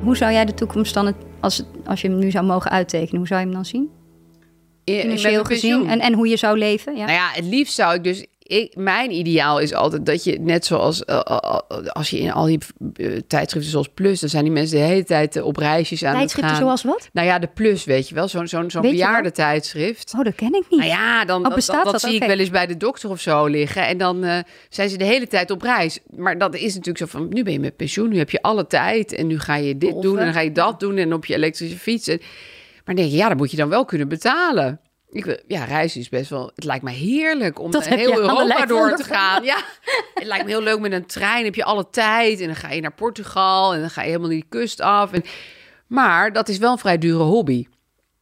Hoe 0.03 0.17
zou 0.17 0.33
jij 0.33 0.45
de 0.45 0.55
toekomst 0.55 0.95
dan, 0.95 1.07
het, 1.07 1.17
als, 1.41 1.57
het, 1.57 1.67
als 1.85 2.01
je 2.01 2.09
hem 2.09 2.19
nu 2.19 2.31
zou 2.31 2.47
mogen 2.47 2.71
uittekenen, 2.71 3.17
hoe 3.17 3.27
zou 3.27 3.41
je 3.41 3.47
hem 3.47 3.55
dan 3.55 3.65
zien? 3.65 3.91
Financieel 4.85 5.45
gezien 5.45 5.89
en, 5.89 6.01
en 6.01 6.15
hoe 6.15 6.29
je 6.29 6.37
zou 6.37 6.59
leven? 6.59 6.97
Ja. 6.97 7.05
Nou 7.05 7.13
ja, 7.13 7.31
het 7.33 7.45
liefst 7.45 7.75
zou 7.75 7.95
ik 7.95 8.05
dus. 8.05 8.27
Ik, 8.49 8.77
mijn 8.77 9.11
ideaal 9.11 9.59
is 9.59 9.75
altijd 9.75 10.07
dat 10.07 10.25
je, 10.25 10.39
net 10.41 10.67
zoals 10.67 11.05
eh, 11.05 11.21
eh, 11.25 11.59
als 11.89 12.11
je 12.11 12.19
in 12.19 12.33
al 12.33 12.45
die 12.45 12.59
eh, 12.97 13.07
tijdschriften 13.27 13.71
zoals 13.71 13.89
Plus, 13.95 14.21
dan 14.21 14.29
zijn 14.29 14.45
die 14.45 14.53
mensen 14.53 14.79
de 14.79 14.85
hele 14.85 15.05
tijd 15.05 15.37
eh, 15.37 15.45
op 15.45 15.57
reisjes 15.57 16.05
aan 16.05 16.15
Tijdschriften 16.15 16.55
het 16.55 16.59
gaan. 16.59 16.67
zoals 16.67 16.83
wat? 16.83 17.09
Nou 17.13 17.27
ja, 17.27 17.39
de 17.39 17.47
Plus, 17.55 17.85
weet 17.85 18.09
je 18.09 18.15
wel, 18.15 18.29
zo'n 18.29 18.49
zo'n 18.49 18.71
zo'n. 18.71 18.83
Oh, 20.19 20.25
dat 20.25 20.35
ken 20.35 20.55
ik 20.55 20.65
niet. 20.71 20.81
Nou 20.81 20.91
ja, 20.93 21.25
dan 21.25 21.37
Oh, 21.39 21.45
dat, 21.45 21.55
bestaat 21.55 21.85
dat, 21.85 22.01
zie 22.01 22.15
ik 22.15 22.25
wel 22.25 22.39
eens 22.39 22.51
bij 22.51 22.67
de 22.67 22.77
dokter 22.77 23.11
of 23.11 23.21
zo 23.21 23.47
liggen. 23.47 23.87
En 23.87 23.99
dan 23.99 24.25
eh, 24.25 24.39
zijn 24.69 24.89
ze 24.89 24.97
de 24.97 25.05
hele 25.05 25.27
tijd 25.27 25.51
op 25.51 25.63
reis. 25.63 25.99
Maar 26.17 26.39
dat 26.39 26.55
is 26.55 26.75
natuurlijk 26.75 26.99
zo 26.99 27.19
van, 27.19 27.29
nu 27.31 27.43
ben 27.43 27.53
je 27.53 27.61
met 27.61 27.77
pensioen, 27.77 28.09
nu 28.09 28.19
heb 28.19 28.31
je 28.31 28.43
alle 28.43 28.67
tijd. 28.67 29.13
En 29.13 29.27
nu 29.27 29.39
ga 29.39 29.57
je 29.57 29.79
dit 29.79 29.91
Golven. 29.91 30.11
doen 30.11 30.19
en 30.19 30.25
dan 30.25 30.35
ga 30.35 30.41
je 30.41 30.53
dat 30.53 30.81
doen 30.81 30.97
en 30.97 31.13
op 31.13 31.25
je 31.25 31.35
elektrische 31.35 31.79
fiets. 31.79 32.09
En, 32.09 32.21
maar 32.85 32.95
denk 32.95 33.11
je, 33.11 33.17
ja, 33.17 33.29
dat 33.29 33.37
moet 33.37 33.51
je 33.51 33.57
dan 33.57 33.69
wel 33.69 33.85
kunnen 33.85 34.09
betalen. 34.09 34.81
Ik, 35.11 35.25
wil- 35.25 35.41
ja, 35.47 35.65
reizen 35.65 36.01
is 36.01 36.09
best 36.09 36.31
wel... 36.31 36.51
Het 36.55 36.65
lijkt 36.65 36.85
me 36.85 36.91
heerlijk 36.91 37.59
om 37.61 37.71
Dat 37.71 37.87
eh, 37.87 37.97
heel 37.97 38.19
Europa 38.19 38.67
door 38.67 38.97
te 38.97 39.05
gaan. 39.05 39.45
Ja, 39.45 39.57
het 40.15 40.25
lijkt 40.25 40.45
me 40.45 40.51
heel 40.51 40.63
leuk 40.63 40.79
met 40.81 40.93
een 40.93 41.07
trein. 41.07 41.45
heb 41.45 41.55
je 41.55 41.65
alle 41.65 41.91
tijd 41.91 42.41
en 42.41 42.47
dan 42.47 42.57
ga 42.57 42.71
je 42.71 42.81
naar 42.81 42.95
Portugal 42.95 43.75
en 43.75 43.81
dan 43.81 43.91
ga 43.91 44.01
je 44.01 44.07
helemaal 44.07 44.29
die 44.29 44.45
kust 44.49 44.81
af. 44.81 45.13
En, 45.13 45.23
maar 45.87 46.33
dat 46.33 46.49
is 46.49 46.59
wel 46.59 46.73
een 46.73 46.79
vrij 46.79 46.99
dure 46.99 47.23
hobby. 47.23 47.67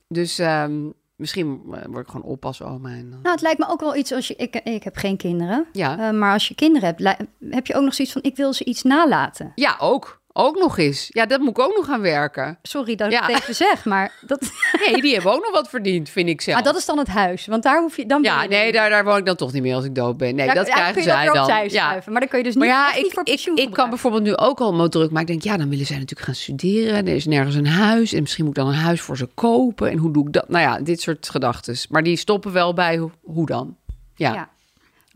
Dus 0.09 0.39
ehm, 0.39 0.89
misschien 1.17 1.61
eh, 1.73 1.81
word 1.87 2.05
ik 2.07 2.11
gewoon 2.11 2.27
oppasoma. 2.31 2.89
En 2.89 3.11
dan... 3.11 3.21
Nou, 3.23 3.35
het 3.35 3.41
lijkt 3.43 3.59
me 3.59 3.69
ook 3.69 3.81
wel 3.81 3.97
iets 3.97 4.13
als 4.13 4.29
je. 4.29 4.35
Ik, 4.37 4.55
ik 4.57 4.83
heb 4.83 4.97
geen 4.97 5.17
kinderen. 5.17 5.67
Ja. 5.73 5.99
Eh, 6.09 6.11
maar 6.19 6.33
als 6.33 6.49
je 6.49 6.55
kinderen 6.55 6.89
hebt, 6.97 7.27
heb 7.51 7.67
je 7.67 7.75
ook 7.75 7.85
nog 7.85 7.95
zoiets 7.95 8.15
van: 8.15 8.23
ik 8.23 8.37
wil 8.37 8.53
ze 8.53 8.65
iets 8.65 8.83
nalaten. 8.83 9.53
Ja, 9.55 9.77
ook. 9.81 10.21
Ook 10.39 10.59
nog 10.59 10.79
eens. 10.79 11.07
Ja, 11.09 11.27
dat 11.27 11.41
moet 11.41 11.49
ik 11.49 11.59
ook 11.59 11.75
nog 11.77 11.87
gaan 11.87 12.01
werken. 12.01 12.59
Sorry 12.63 12.95
dat 12.95 13.11
Ja. 13.13 13.29
ik 13.29 13.35
het 13.35 13.43
even 13.43 13.55
zeg, 13.55 13.85
maar 13.85 14.13
dat, 14.21 14.41
Nee, 14.87 15.01
die 15.03 15.15
hebben 15.15 15.33
ook 15.33 15.43
nog 15.43 15.53
wat 15.53 15.69
verdiend, 15.69 16.09
vind 16.09 16.29
ik 16.29 16.41
zelf. 16.41 16.57
maar 16.57 16.65
dat 16.67 16.77
is 16.77 16.85
dan 16.87 16.99
het 16.99 17.09
huis. 17.09 17.47
Want 17.47 17.63
daar 17.63 17.81
hoef 17.81 17.97
je 17.97 18.07
dan. 18.07 18.23
Ja, 18.23 18.43
je 18.43 18.49
nee, 18.49 18.73
daar, 18.73 18.91
daar 18.91 19.05
woon 19.05 19.17
ik 19.19 19.27
dan 19.27 19.37
toch 19.37 19.53
niet 19.53 19.63
meer 19.63 19.75
als 19.75 19.85
ik 19.85 19.95
dood 19.95 20.17
ben. 20.17 20.35
Nee, 20.35 20.47
Daar- 20.47 20.55
dat 20.55 20.69
krijgen 20.69 21.03
zij 21.03 21.27
dan. 21.27 21.69
Ja. 21.69 22.03
Maar 22.07 22.21
dan 22.21 22.29
kun 22.29 22.39
je 22.39 22.45
dus 22.45 22.55
niet, 22.55 22.65
Maar 22.65 22.73
ja, 22.73 22.93
niet 22.97 23.07
ik, 23.07 23.13
voor 23.13 23.23
ik, 23.27 23.41
ik 23.55 23.71
kan 23.73 23.89
bijvoorbeeld 23.89 24.23
nu 24.23 24.37
ook 24.37 24.61
al 24.61 24.75
me 24.75 24.89
druk 24.89 25.11
maken. 25.11 25.21
Ik 25.35 25.43
denk, 25.43 25.43
ja, 25.43 25.57
dan 25.63 25.69
willen 25.71 25.87
zij 25.87 25.97
natuurlijk 25.99 26.27
gaan 26.27 26.35
studeren. 26.35 27.07
Er 27.07 27.15
is 27.15 27.27
nergens 27.27 27.55
een 27.55 27.67
huis. 27.67 28.13
En 28.13 28.21
misschien 28.21 28.45
moet 28.45 28.57
ik 28.57 28.63
dan 28.65 28.73
een 28.73 28.79
huis 28.79 29.01
voor 29.01 29.17
ze 29.17 29.29
kopen. 29.35 29.91
En 29.91 29.99
hoe 29.99 30.13
doe 30.13 30.27
ik 30.27 30.33
dat? 30.33 30.49
Nou 30.49 30.63
ja, 30.63 30.81
dit 30.81 31.01
soort 31.01 31.29
gedachten. 31.29 31.77
Maar 31.89 32.03
die 32.03 32.17
stoppen 32.17 32.53
wel 32.53 32.75
bij 32.75 32.97
hoe, 32.97 33.11
hoe 33.23 33.47
dan. 33.47 33.77
Ja. 34.15 34.49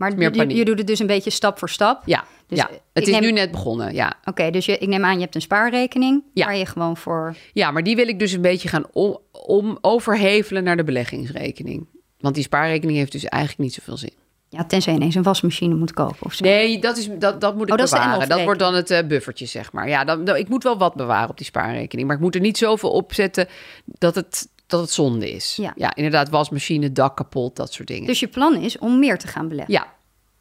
Maar 0.01 0.17
meer 0.17 0.35
je, 0.49 0.55
je 0.55 0.65
doet 0.65 0.79
het 0.79 0.87
dus 0.87 0.99
een 0.99 1.07
beetje 1.07 1.31
stap 1.31 1.59
voor 1.59 1.69
stap. 1.69 2.03
ja, 2.07 2.25
Dus, 2.47 2.59
ja. 2.59 2.71
Het 2.93 3.07
is 3.07 3.13
neem- 3.13 3.21
nu 3.23 3.33
net 3.33 3.51
begonnen, 3.51 3.95
ja. 3.95 4.13
Oké, 4.25 4.51
dus 4.51 4.65
je, 4.67 4.79
ik 4.79 4.89
neem 4.89 5.05
aan, 5.05 5.15
je 5.15 5.21
hebt 5.21 5.35
een 5.35 5.41
spaarrekening. 5.41 6.23
Ja. 6.35 6.45
Waar 6.45 6.57
je 6.57 6.67
gewoon 6.67 6.97
voor. 6.97 7.37
Ja, 7.53 7.71
maar 7.71 7.83
die 7.83 7.97
wil 7.97 8.09
ik 8.09 8.19
dus 8.19 8.33
een 8.33 8.41
beetje 8.41 8.69
gaan 8.69 8.85
om, 8.93 9.19
om 9.33 9.79
overhevelen 9.81 10.65
naar 10.65 10.77
de 10.77 10.85
beleggingsrekening. 10.85 11.87
Want 12.19 12.35
die 12.35 12.45
spaarrekening 12.45 12.99
heeft 12.99 13.13
dus 13.13 13.25
eigenlijk 13.25 13.63
niet 13.63 13.75
zoveel 13.75 13.97
zin. 13.97 14.13
Ja, 14.49 14.65
tenzij 14.65 14.93
je 14.93 14.99
ineens 14.99 15.15
een 15.15 15.23
wasmachine 15.23 15.75
moet 15.75 15.93
kopen 15.93 16.27
of 16.27 16.35
zo. 16.35 16.45
Nee, 16.45 16.79
dat, 16.79 16.97
is, 16.97 17.09
dat, 17.19 17.41
dat 17.41 17.55
moet 17.57 17.67
ik 17.67 17.73
Oh, 17.73 17.79
dat 17.79 17.91
bewaren. 17.91 18.29
Dat 18.29 18.43
wordt 18.43 18.61
dan 18.61 18.75
het 18.75 18.91
eh, 18.91 19.07
buffertje, 19.07 19.47
zeg 19.47 19.73
maar. 19.73 19.89
Ja, 19.89 20.05
dan, 20.05 20.25
dan- 20.25 20.37
ik 20.37 20.49
moet 20.49 20.63
wel 20.63 20.79
wat 20.79 20.95
bewaren 20.95 21.31
op 21.31 21.37
die 21.37 21.47
spaarrekening. 21.47 22.07
Maar 22.09 22.17
ik 22.17 22.23
moet 22.23 22.35
er 22.35 22.41
niet 22.41 22.59
zoveel 22.59 22.91
op 22.91 23.13
zetten 23.15 23.49
dat 23.85 24.15
het, 24.15 24.49
dat 24.71 24.81
het 24.81 24.91
zonde 24.91 25.31
is. 25.31 25.57
Ja. 25.57 25.95
inderdaad, 25.95 26.29
wasmachine, 26.29 26.93
dak 26.93 27.17
kapot, 27.17 27.57
dat 27.57 27.73
soort 27.73 27.89
dingen. 27.89 28.07
Dus 28.07 28.21
je 28.21 28.29
plan 28.29 28.57
is 28.57 28.79
om 28.79 28.99
meer 28.99 29.19
te 29.19 29.27
gaan 29.27 29.49
beleggen. 29.49 29.75
Ja, 29.75 29.95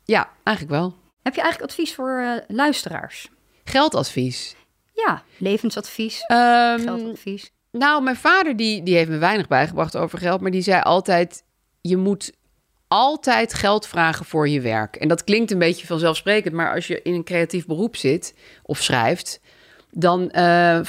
ja, 0.05 0.29
eigenlijk 0.43 0.77
wel. 0.77 0.95
Heb 1.21 1.35
je 1.35 1.41
eigenlijk 1.41 1.71
advies 1.71 1.93
voor 1.93 2.19
eh, 2.19 2.55
luisteraars? 2.55 3.29
Geldadvies. 3.63 4.55
Ja, 4.93 5.23
levensadvies, 5.37 6.21
Ehm, 6.27 6.79
geldadvies. 6.79 7.51
Nou, 7.71 8.03
mijn 8.03 8.15
vader 8.15 8.55
die, 8.55 8.83
die 8.83 8.95
heeft 8.95 9.09
me 9.09 9.17
weinig 9.17 9.47
bijgebracht 9.47 9.97
over 9.97 10.19
geld. 10.19 10.41
Maar 10.41 10.51
die 10.51 10.61
zei 10.61 10.81
altijd, 10.81 11.43
je 11.81 11.97
moet 11.97 12.31
altijd 12.87 13.53
geld 13.53 13.87
vragen 13.87 14.25
voor 14.25 14.49
je 14.49 14.61
werk. 14.61 14.95
En 14.95 15.07
dat 15.07 15.23
klinkt 15.23 15.51
een 15.51 15.59
beetje 15.59 15.87
vanzelfsprekend. 15.87 16.53
Maar 16.53 16.73
als 16.73 16.87
je 16.87 17.01
in 17.01 17.13
een 17.13 17.23
creatief 17.23 17.65
beroep 17.65 17.95
zit 17.95 18.35
of 18.63 18.81
schrijft... 18.81 19.39
dan 19.91 20.31
eh, 20.31 20.79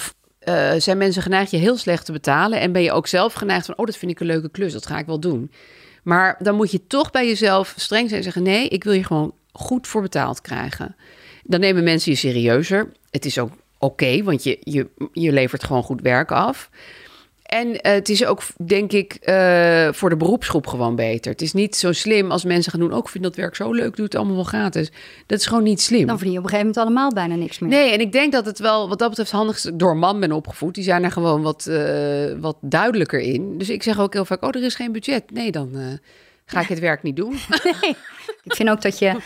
eh, 0.50 0.80
zijn 0.80 0.98
mensen 0.98 1.22
geneigd 1.22 1.50
je 1.50 1.56
heel 1.56 1.76
slecht 1.76 2.04
te 2.04 2.12
betalen. 2.12 2.60
En 2.60 2.72
ben 2.72 2.82
je 2.82 2.92
ook 2.92 3.06
zelf 3.06 3.32
geneigd 3.32 3.66
van, 3.66 3.76
oh, 3.76 3.86
dat 3.86 3.96
vind 3.96 4.10
ik 4.10 4.20
een 4.20 4.26
leuke 4.26 4.50
klus, 4.50 4.72
dat 4.72 4.86
ga 4.86 4.98
ik 4.98 5.06
wel 5.06 5.20
doen. 5.20 5.50
Maar 6.02 6.36
dan 6.38 6.54
moet 6.54 6.70
je 6.70 6.86
toch 6.86 7.10
bij 7.10 7.26
jezelf 7.26 7.74
streng 7.76 8.08
zijn 8.08 8.18
en 8.18 8.24
zeggen, 8.24 8.42
nee, 8.42 8.68
ik 8.68 8.84
wil 8.84 8.92
je 8.92 9.04
gewoon 9.04 9.34
goed 9.52 9.86
voor 9.86 10.02
betaald 10.02 10.40
krijgen. 10.40 10.96
Dan 11.44 11.60
nemen 11.60 11.84
mensen 11.84 12.12
je 12.12 12.18
serieuzer. 12.18 12.92
Het 13.10 13.24
is 13.24 13.38
ook 13.38 13.50
oké, 13.78 14.22
want 14.22 14.42
je, 14.42 14.58
je, 14.60 14.86
je 15.12 15.32
levert 15.32 15.64
gewoon 15.64 15.82
goed 15.82 16.00
werk 16.00 16.30
af. 16.32 16.70
En 17.50 17.80
eh, 17.80 17.92
het 17.92 18.08
is 18.08 18.24
ook, 18.24 18.42
denk 18.66 18.92
ik, 18.92 19.12
eh, 19.12 19.88
voor 19.92 20.10
de 20.10 20.16
beroepsgroep 20.16 20.66
gewoon 20.66 20.96
beter. 20.96 21.30
Het 21.30 21.42
is 21.42 21.52
niet 21.52 21.76
zo 21.76 21.92
slim 21.92 22.30
als 22.30 22.44
mensen 22.44 22.72
gaan 22.72 22.80
doen. 22.80 22.92
Ook 22.92 23.04
oh, 23.04 23.10
vind 23.10 23.24
dat 23.24 23.36
werk 23.36 23.56
zo 23.56 23.72
leuk, 23.72 23.96
doe 23.96 24.04
het 24.04 24.14
allemaal 24.14 24.34
wel 24.34 24.44
gratis. 24.44 24.90
Dat 25.26 25.38
is 25.38 25.46
gewoon 25.46 25.62
niet 25.62 25.80
slim. 25.80 26.06
Dan 26.06 26.16
verdien 26.16 26.32
je 26.32 26.38
op 26.38 26.44
een 26.44 26.50
gegeven 26.50 26.72
moment 26.72 26.86
allemaal 26.86 27.12
bijna 27.12 27.42
niks 27.42 27.58
meer. 27.58 27.70
Nee, 27.70 27.92
en 27.92 28.00
ik 28.00 28.12
denk 28.12 28.32
dat 28.32 28.46
het 28.46 28.58
wel, 28.58 28.88
wat 28.88 28.98
dat 28.98 29.08
betreft, 29.08 29.30
handig 29.30 29.56
is. 29.56 29.70
Door 29.74 29.96
man 29.96 30.20
ben 30.20 30.32
opgevoed. 30.32 30.74
Die 30.74 30.84
zijn 30.84 31.04
er 31.04 31.10
gewoon 31.10 31.42
wat, 31.42 31.66
uh, 31.68 32.34
wat 32.40 32.56
duidelijker 32.60 33.20
in. 33.20 33.58
Dus 33.58 33.70
ik 33.70 33.82
zeg 33.82 34.00
ook 34.00 34.12
heel 34.12 34.24
vaak: 34.24 34.42
Oh, 34.42 34.48
er 34.48 34.64
is 34.64 34.74
geen 34.74 34.92
budget. 34.92 35.30
Nee, 35.30 35.50
dan 35.50 35.98
ga 36.44 36.60
ik 36.60 36.68
het 36.68 36.78
werk 36.78 37.02
niet 37.02 37.16
doen. 37.16 37.34
Nee. 37.80 37.96
Ik 38.42 38.54
vind 38.54 38.68
ook 38.70 38.82
dat 38.82 38.98
je 38.98 39.16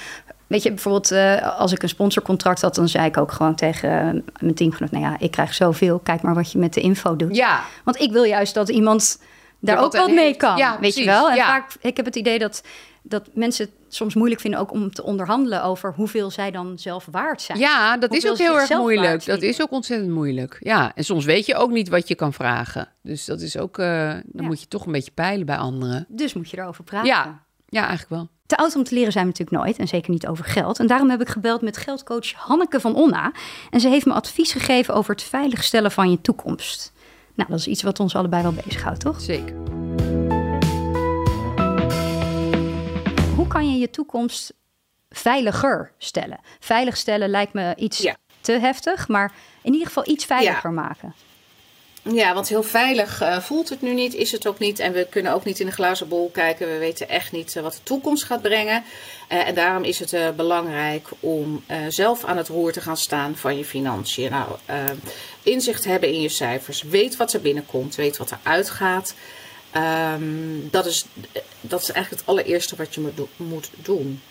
Weet 0.54 0.62
je, 0.62 0.72
bijvoorbeeld 0.72 1.12
uh, 1.12 1.58
als 1.58 1.72
ik 1.72 1.82
een 1.82 1.88
sponsorcontract 1.88 2.60
had, 2.60 2.74
dan 2.74 2.88
zei 2.88 3.06
ik 3.06 3.16
ook 3.16 3.32
gewoon 3.32 3.54
tegen 3.54 4.14
uh, 4.14 4.22
mijn 4.40 4.54
teamgenoot: 4.54 4.90
Nou 4.90 5.04
ja, 5.04 5.16
ik 5.18 5.30
krijg 5.30 5.54
zoveel, 5.54 5.98
kijk 5.98 6.22
maar 6.22 6.34
wat 6.34 6.52
je 6.52 6.58
met 6.58 6.74
de 6.74 6.80
info 6.80 7.16
doet. 7.16 7.36
Ja. 7.36 7.64
Want 7.84 8.00
ik 8.00 8.12
wil 8.12 8.22
juist 8.22 8.54
dat 8.54 8.68
iemand 8.68 9.20
daar 9.58 9.82
ook 9.82 9.96
wat 9.96 10.10
mee 10.10 10.36
kan. 10.36 10.56
Ja, 10.56 10.70
weet 10.70 10.78
precies. 10.78 10.98
je 10.98 11.04
wel? 11.04 11.30
En 11.30 11.36
ja. 11.36 11.46
vaak, 11.46 11.70
ik 11.80 11.96
heb 11.96 12.04
het 12.06 12.16
idee 12.16 12.38
dat, 12.38 12.62
dat 13.02 13.28
mensen 13.32 13.64
het 13.64 13.94
soms 13.94 14.14
moeilijk 14.14 14.40
vinden 14.40 14.60
ook 14.60 14.72
om 14.72 14.92
te 14.92 15.02
onderhandelen 15.02 15.64
over 15.64 15.92
hoeveel 15.96 16.30
zij 16.30 16.50
dan 16.50 16.78
zelf 16.78 17.06
waard 17.10 17.42
zijn. 17.42 17.58
Ja, 17.58 17.96
dat 17.96 18.14
is 18.14 18.28
ook 18.28 18.38
heel 18.38 18.60
erg 18.60 18.70
moeilijk. 18.70 19.26
Dat 19.26 19.42
is 19.42 19.62
ook 19.62 19.70
ontzettend 19.70 20.10
moeilijk. 20.10 20.56
Ja, 20.60 20.92
en 20.94 21.04
soms 21.04 21.24
weet 21.24 21.46
je 21.46 21.54
ook 21.54 21.70
niet 21.70 21.88
wat 21.88 22.08
je 22.08 22.14
kan 22.14 22.32
vragen. 22.32 22.88
Dus 23.02 23.24
dat 23.24 23.40
is 23.40 23.58
ook, 23.58 23.78
uh, 23.78 23.86
dan 24.10 24.22
ja. 24.32 24.42
moet 24.42 24.60
je 24.60 24.68
toch 24.68 24.86
een 24.86 24.92
beetje 24.92 25.12
peilen 25.14 25.46
bij 25.46 25.56
anderen. 25.56 26.06
Dus 26.08 26.32
moet 26.32 26.50
je 26.50 26.58
erover 26.58 26.84
praten. 26.84 27.08
Ja, 27.08 27.42
ja 27.74 27.86
eigenlijk 27.86 28.10
wel. 28.10 28.28
Te 28.46 28.56
oud 28.56 28.76
om 28.76 28.84
te 28.84 28.94
leren 28.94 29.12
zijn 29.12 29.24
we 29.24 29.30
natuurlijk 29.30 29.64
nooit 29.64 29.78
en 29.78 29.88
zeker 29.88 30.10
niet 30.10 30.26
over 30.26 30.44
geld. 30.44 30.78
En 30.78 30.86
daarom 30.86 31.10
heb 31.10 31.20
ik 31.20 31.28
gebeld 31.28 31.60
met 31.62 31.76
geldcoach 31.76 32.32
Hanneke 32.32 32.80
van 32.80 32.94
Onna. 32.94 33.32
En 33.70 33.80
ze 33.80 33.88
heeft 33.88 34.06
me 34.06 34.12
advies 34.12 34.52
gegeven 34.52 34.94
over 34.94 35.14
het 35.14 35.22
veiligstellen 35.22 35.90
van 35.90 36.10
je 36.10 36.20
toekomst. 36.20 36.92
Nou, 37.34 37.50
dat 37.50 37.58
is 37.58 37.66
iets 37.66 37.82
wat 37.82 38.00
ons 38.00 38.16
allebei 38.16 38.42
wel 38.42 38.52
bezighoudt, 38.52 39.00
toch? 39.00 39.20
Zeker. 39.20 39.56
Hoe 43.34 43.46
kan 43.48 43.70
je 43.70 43.78
je 43.78 43.90
toekomst 43.90 44.54
veiliger 45.08 45.92
stellen? 45.98 46.40
Veilig 46.60 46.96
stellen 46.96 47.28
lijkt 47.28 47.52
me 47.52 47.74
iets 47.76 47.98
ja. 47.98 48.16
te 48.40 48.52
heftig, 48.52 49.08
maar 49.08 49.32
in 49.62 49.72
ieder 49.72 49.86
geval 49.86 50.08
iets 50.08 50.24
veiliger 50.24 50.70
ja. 50.70 50.76
maken. 50.76 51.14
Ja, 52.12 52.34
want 52.34 52.48
heel 52.48 52.62
veilig 52.62 53.22
uh, 53.22 53.38
voelt 53.38 53.68
het 53.68 53.82
nu 53.82 53.92
niet, 53.94 54.14
is 54.14 54.32
het 54.32 54.46
ook 54.46 54.58
niet. 54.58 54.78
En 54.78 54.92
we 54.92 55.06
kunnen 55.10 55.32
ook 55.32 55.44
niet 55.44 55.60
in 55.60 55.66
de 55.66 55.72
glazen 55.72 56.08
bol 56.08 56.30
kijken. 56.30 56.68
We 56.68 56.78
weten 56.78 57.08
echt 57.08 57.32
niet 57.32 57.54
uh, 57.54 57.62
wat 57.62 57.72
de 57.72 57.82
toekomst 57.82 58.24
gaat 58.24 58.42
brengen. 58.42 58.84
Uh, 59.32 59.48
en 59.48 59.54
daarom 59.54 59.84
is 59.84 59.98
het 59.98 60.36
belangrijk 60.36 61.08
om 61.20 61.64
zelf 61.88 62.24
aan 62.24 62.36
het 62.36 62.48
roer 62.48 62.72
te 62.72 62.80
gaan 62.80 62.96
staan 62.96 63.36
van 63.36 63.56
je 63.56 63.64
financiën. 63.64 64.30
Nou, 64.30 64.48
inzicht 65.42 65.84
hebben 65.84 66.12
in 66.12 66.20
je 66.20 66.28
cijfers. 66.28 66.82
Weet 66.82 67.16
wat 67.16 67.32
er 67.32 67.40
binnenkomt, 67.40 67.94
weet 67.94 68.16
wat 68.16 68.30
er 68.30 68.38
uitgaat. 68.42 69.14
Um, 70.14 70.68
dat, 70.70 70.86
is, 70.86 71.04
dat 71.60 71.82
is 71.82 71.90
eigenlijk 71.90 72.20
het 72.20 72.30
allereerste 72.30 72.76
wat 72.76 72.94
je 72.94 73.00
moet, 73.00 73.28
moet 73.36 73.70
doen. 73.76 74.22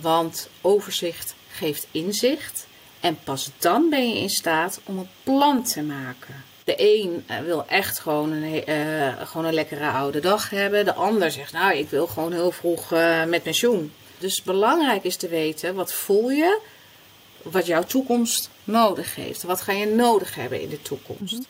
want 0.00 0.48
overzicht 0.60 1.34
geeft 1.48 1.86
inzicht. 1.90 2.66
En 3.00 3.18
pas 3.24 3.50
dan 3.58 3.88
ben 3.90 4.08
je 4.08 4.20
in 4.20 4.30
staat 4.30 4.80
om 4.84 4.98
een 4.98 5.10
plan 5.22 5.64
te 5.64 5.82
maken. 5.82 6.51
De 6.64 6.74
een 6.76 7.24
eh, 7.26 7.38
wil 7.38 7.66
echt 7.66 7.98
gewoon 7.98 8.30
een, 8.30 8.70
uh, 8.70 9.20
gewoon 9.20 9.46
een 9.46 9.54
lekkere 9.54 9.90
oude 9.90 10.20
dag 10.20 10.50
hebben. 10.50 10.84
De 10.84 10.94
ander 10.94 11.30
zegt, 11.30 11.52
nou, 11.52 11.76
ik 11.76 11.88
wil 11.88 12.06
gewoon 12.06 12.32
heel 12.32 12.50
vroeg 12.50 12.92
uh, 12.92 13.24
met 13.24 13.42
pensioen. 13.42 13.92
Dus 14.18 14.42
belangrijk 14.42 15.04
is 15.04 15.16
te 15.16 15.28
weten, 15.28 15.74
wat 15.74 15.92
voel 15.92 16.30
je? 16.30 16.60
Wat 17.42 17.66
jouw 17.66 17.82
toekomst 17.82 18.50
nodig 18.64 19.14
heeft. 19.14 19.42
Wat 19.42 19.60
ga 19.60 19.72
je 19.72 19.86
nodig 19.86 20.34
hebben 20.34 20.60
in 20.60 20.68
de 20.68 20.82
toekomst? 20.82 21.34
Mm 21.34 21.46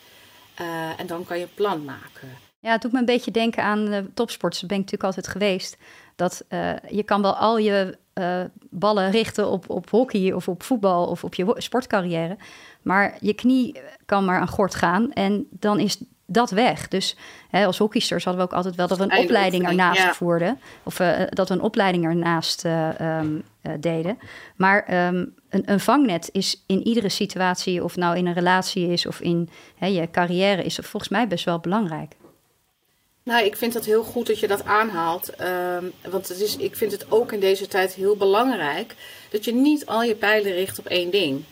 -hmm. 0.54 0.94
en 0.96 1.06
dan 1.06 1.24
kan 1.24 1.38
je 1.38 1.42
een 1.42 1.54
plan 1.54 1.84
maken. 1.84 2.38
Ja, 2.62 2.72
het 2.72 2.82
doet 2.82 2.92
me 2.92 2.98
een 2.98 3.04
beetje 3.04 3.30
denken 3.30 3.62
aan 3.62 3.92
uh, 3.92 3.98
topsports. 4.14 4.60
Dat 4.60 4.68
ben 4.68 4.78
ik 4.78 4.84
natuurlijk 4.84 5.16
altijd 5.16 5.34
geweest. 5.34 5.76
Dat 6.16 6.44
je 6.88 7.02
kan 7.04 7.22
wel 7.22 7.36
al 7.36 7.58
je 7.58 7.98
ballen 8.70 9.10
richten 9.10 9.48
op, 9.48 9.70
op 9.70 9.90
hockey 9.90 10.32
of 10.32 10.48
op 10.48 10.62
voetbal 10.62 11.06
of 11.06 11.24
op 11.24 11.34
je 11.34 11.54
sportcarrière. 11.56 12.36
Maar 12.82 13.16
je 13.20 13.34
knie 13.34 13.80
kan 14.06 14.24
maar 14.24 14.40
een 14.40 14.48
gort 14.48 14.74
gaan 14.74 15.12
en 15.12 15.46
dan 15.50 15.78
is 15.78 15.98
dat 16.32 16.50
weg. 16.50 16.88
Dus 16.88 17.16
hè, 17.50 17.66
als 17.66 17.78
hockeysters 17.78 18.24
hadden 18.24 18.42
we 18.42 18.48
ook 18.50 18.56
altijd 18.56 18.74
wel 18.74 18.86
dat 18.86 18.98
we 18.98 19.04
een 19.04 19.18
opleiding 19.18 19.66
ernaast 19.66 20.02
ja. 20.02 20.12
voerden. 20.12 20.60
Of 20.82 21.00
uh, 21.00 21.20
dat 21.28 21.48
we 21.48 21.54
een 21.54 21.60
opleiding 21.60 22.04
ernaast 22.04 22.64
um, 22.64 23.42
uh, 23.62 23.72
deden. 23.80 24.18
Maar 24.56 25.06
um, 25.06 25.34
een, 25.48 25.62
een, 25.64 25.80
vangnet 25.80 26.28
is 26.32 26.62
in 26.66 26.86
iedere 26.86 27.08
situatie, 27.08 27.84
of 27.84 27.96
nou 27.96 28.16
in 28.16 28.26
een 28.26 28.32
relatie 28.32 28.88
is 28.88 29.06
of 29.06 29.20
in 29.20 29.48
hè, 29.76 29.86
je 29.86 30.10
carrière, 30.10 30.62
is 30.62 30.78
volgens 30.82 31.08
mij 31.08 31.28
best 31.28 31.44
wel 31.44 31.58
belangrijk. 31.58 32.12
Nou, 33.24 33.44
ik 33.44 33.56
vind 33.56 33.74
het 33.74 33.84
heel 33.84 34.02
goed 34.02 34.26
dat 34.26 34.38
je 34.38 34.48
dat 34.48 34.64
aanhaalt. 34.64 35.40
Um, 35.40 35.92
want 36.10 36.28
het 36.28 36.40
is, 36.40 36.56
ik 36.56 36.76
vind 36.76 36.92
het 36.92 37.06
ook 37.08 37.32
in 37.32 37.40
deze 37.40 37.68
tijd 37.68 37.94
heel 37.94 38.16
belangrijk 38.16 38.94
dat 39.30 39.44
je 39.44 39.54
niet 39.54 39.86
al 39.86 40.02
je 40.02 40.14
pijlen 40.14 40.52
richt 40.52 40.78
op 40.78 40.86
één 40.86 41.10
ding. 41.10 41.44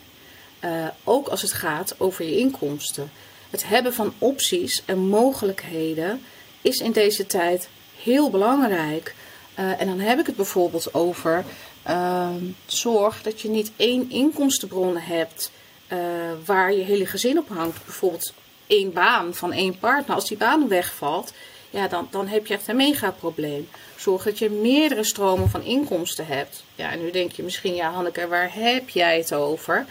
Uh, 0.65 0.87
ook 1.05 1.29
als 1.29 1.43
het 1.43 1.53
gaat 1.53 1.95
over 1.99 2.25
je 2.25 2.37
inkomsten. 2.37 3.11
Het 3.51 3.69
hebben 3.69 3.95
van 3.95 4.15
opties 4.19 4.83
en 4.85 4.99
mogelijkheden 4.99 6.23
is 6.61 6.79
in 6.79 6.93
deze 6.93 7.27
tijd 7.27 7.69
heel 8.03 8.31
belangrijk. 8.31 9.15
Uh, 9.59 9.81
en 9.81 9.87
dan 9.87 10.01
heb 10.01 10.19
ik 10.19 10.27
het 10.27 10.37
bijvoorbeeld 10.37 10.95
over 10.95 11.45
uh, 11.89 12.29
zorg 12.67 13.23
dat 13.23 13.41
je 13.41 13.49
niet 13.49 13.73
één 13.77 14.11
inkomstenbron 14.11 14.97
hebt 14.97 15.51
uh, 15.93 15.99
waar 16.45 16.73
je 16.73 16.83
hele 16.83 17.07
gezin 17.07 17.39
op 17.39 17.49
hangt. 17.49 17.85
Bijvoorbeeld 17.85 18.33
één 18.67 18.93
baan 18.93 19.35
van 19.35 19.53
één 19.53 19.79
partner. 19.79 20.15
Als 20.15 20.29
die 20.29 20.37
baan 20.37 20.69
wegvalt, 20.69 21.33
ja, 21.71 21.89
dan, 21.89 22.09
dan 22.11 22.27
heb 22.27 22.47
je 22.47 22.55
echt 22.55 22.69
een 22.69 22.77
mega 22.77 23.11
probleem. 23.11 23.69
Zorg 23.97 24.25
dat 24.25 24.39
je 24.39 24.51
meerdere 24.51 25.05
stromen 25.05 25.49
van 25.49 25.63
inkomsten 25.63 26.27
hebt. 26.27 26.65
Ja, 26.75 26.91
en 26.91 27.03
nu 27.03 27.11
denk 27.11 27.33
je 27.33 27.43
misschien, 27.43 27.75
ja 27.75 27.91
Hanneke, 27.91 28.29
waar 28.29 28.55
heb 28.55 28.89
jij 28.89 29.17
het 29.17 29.35
over? 29.35 29.87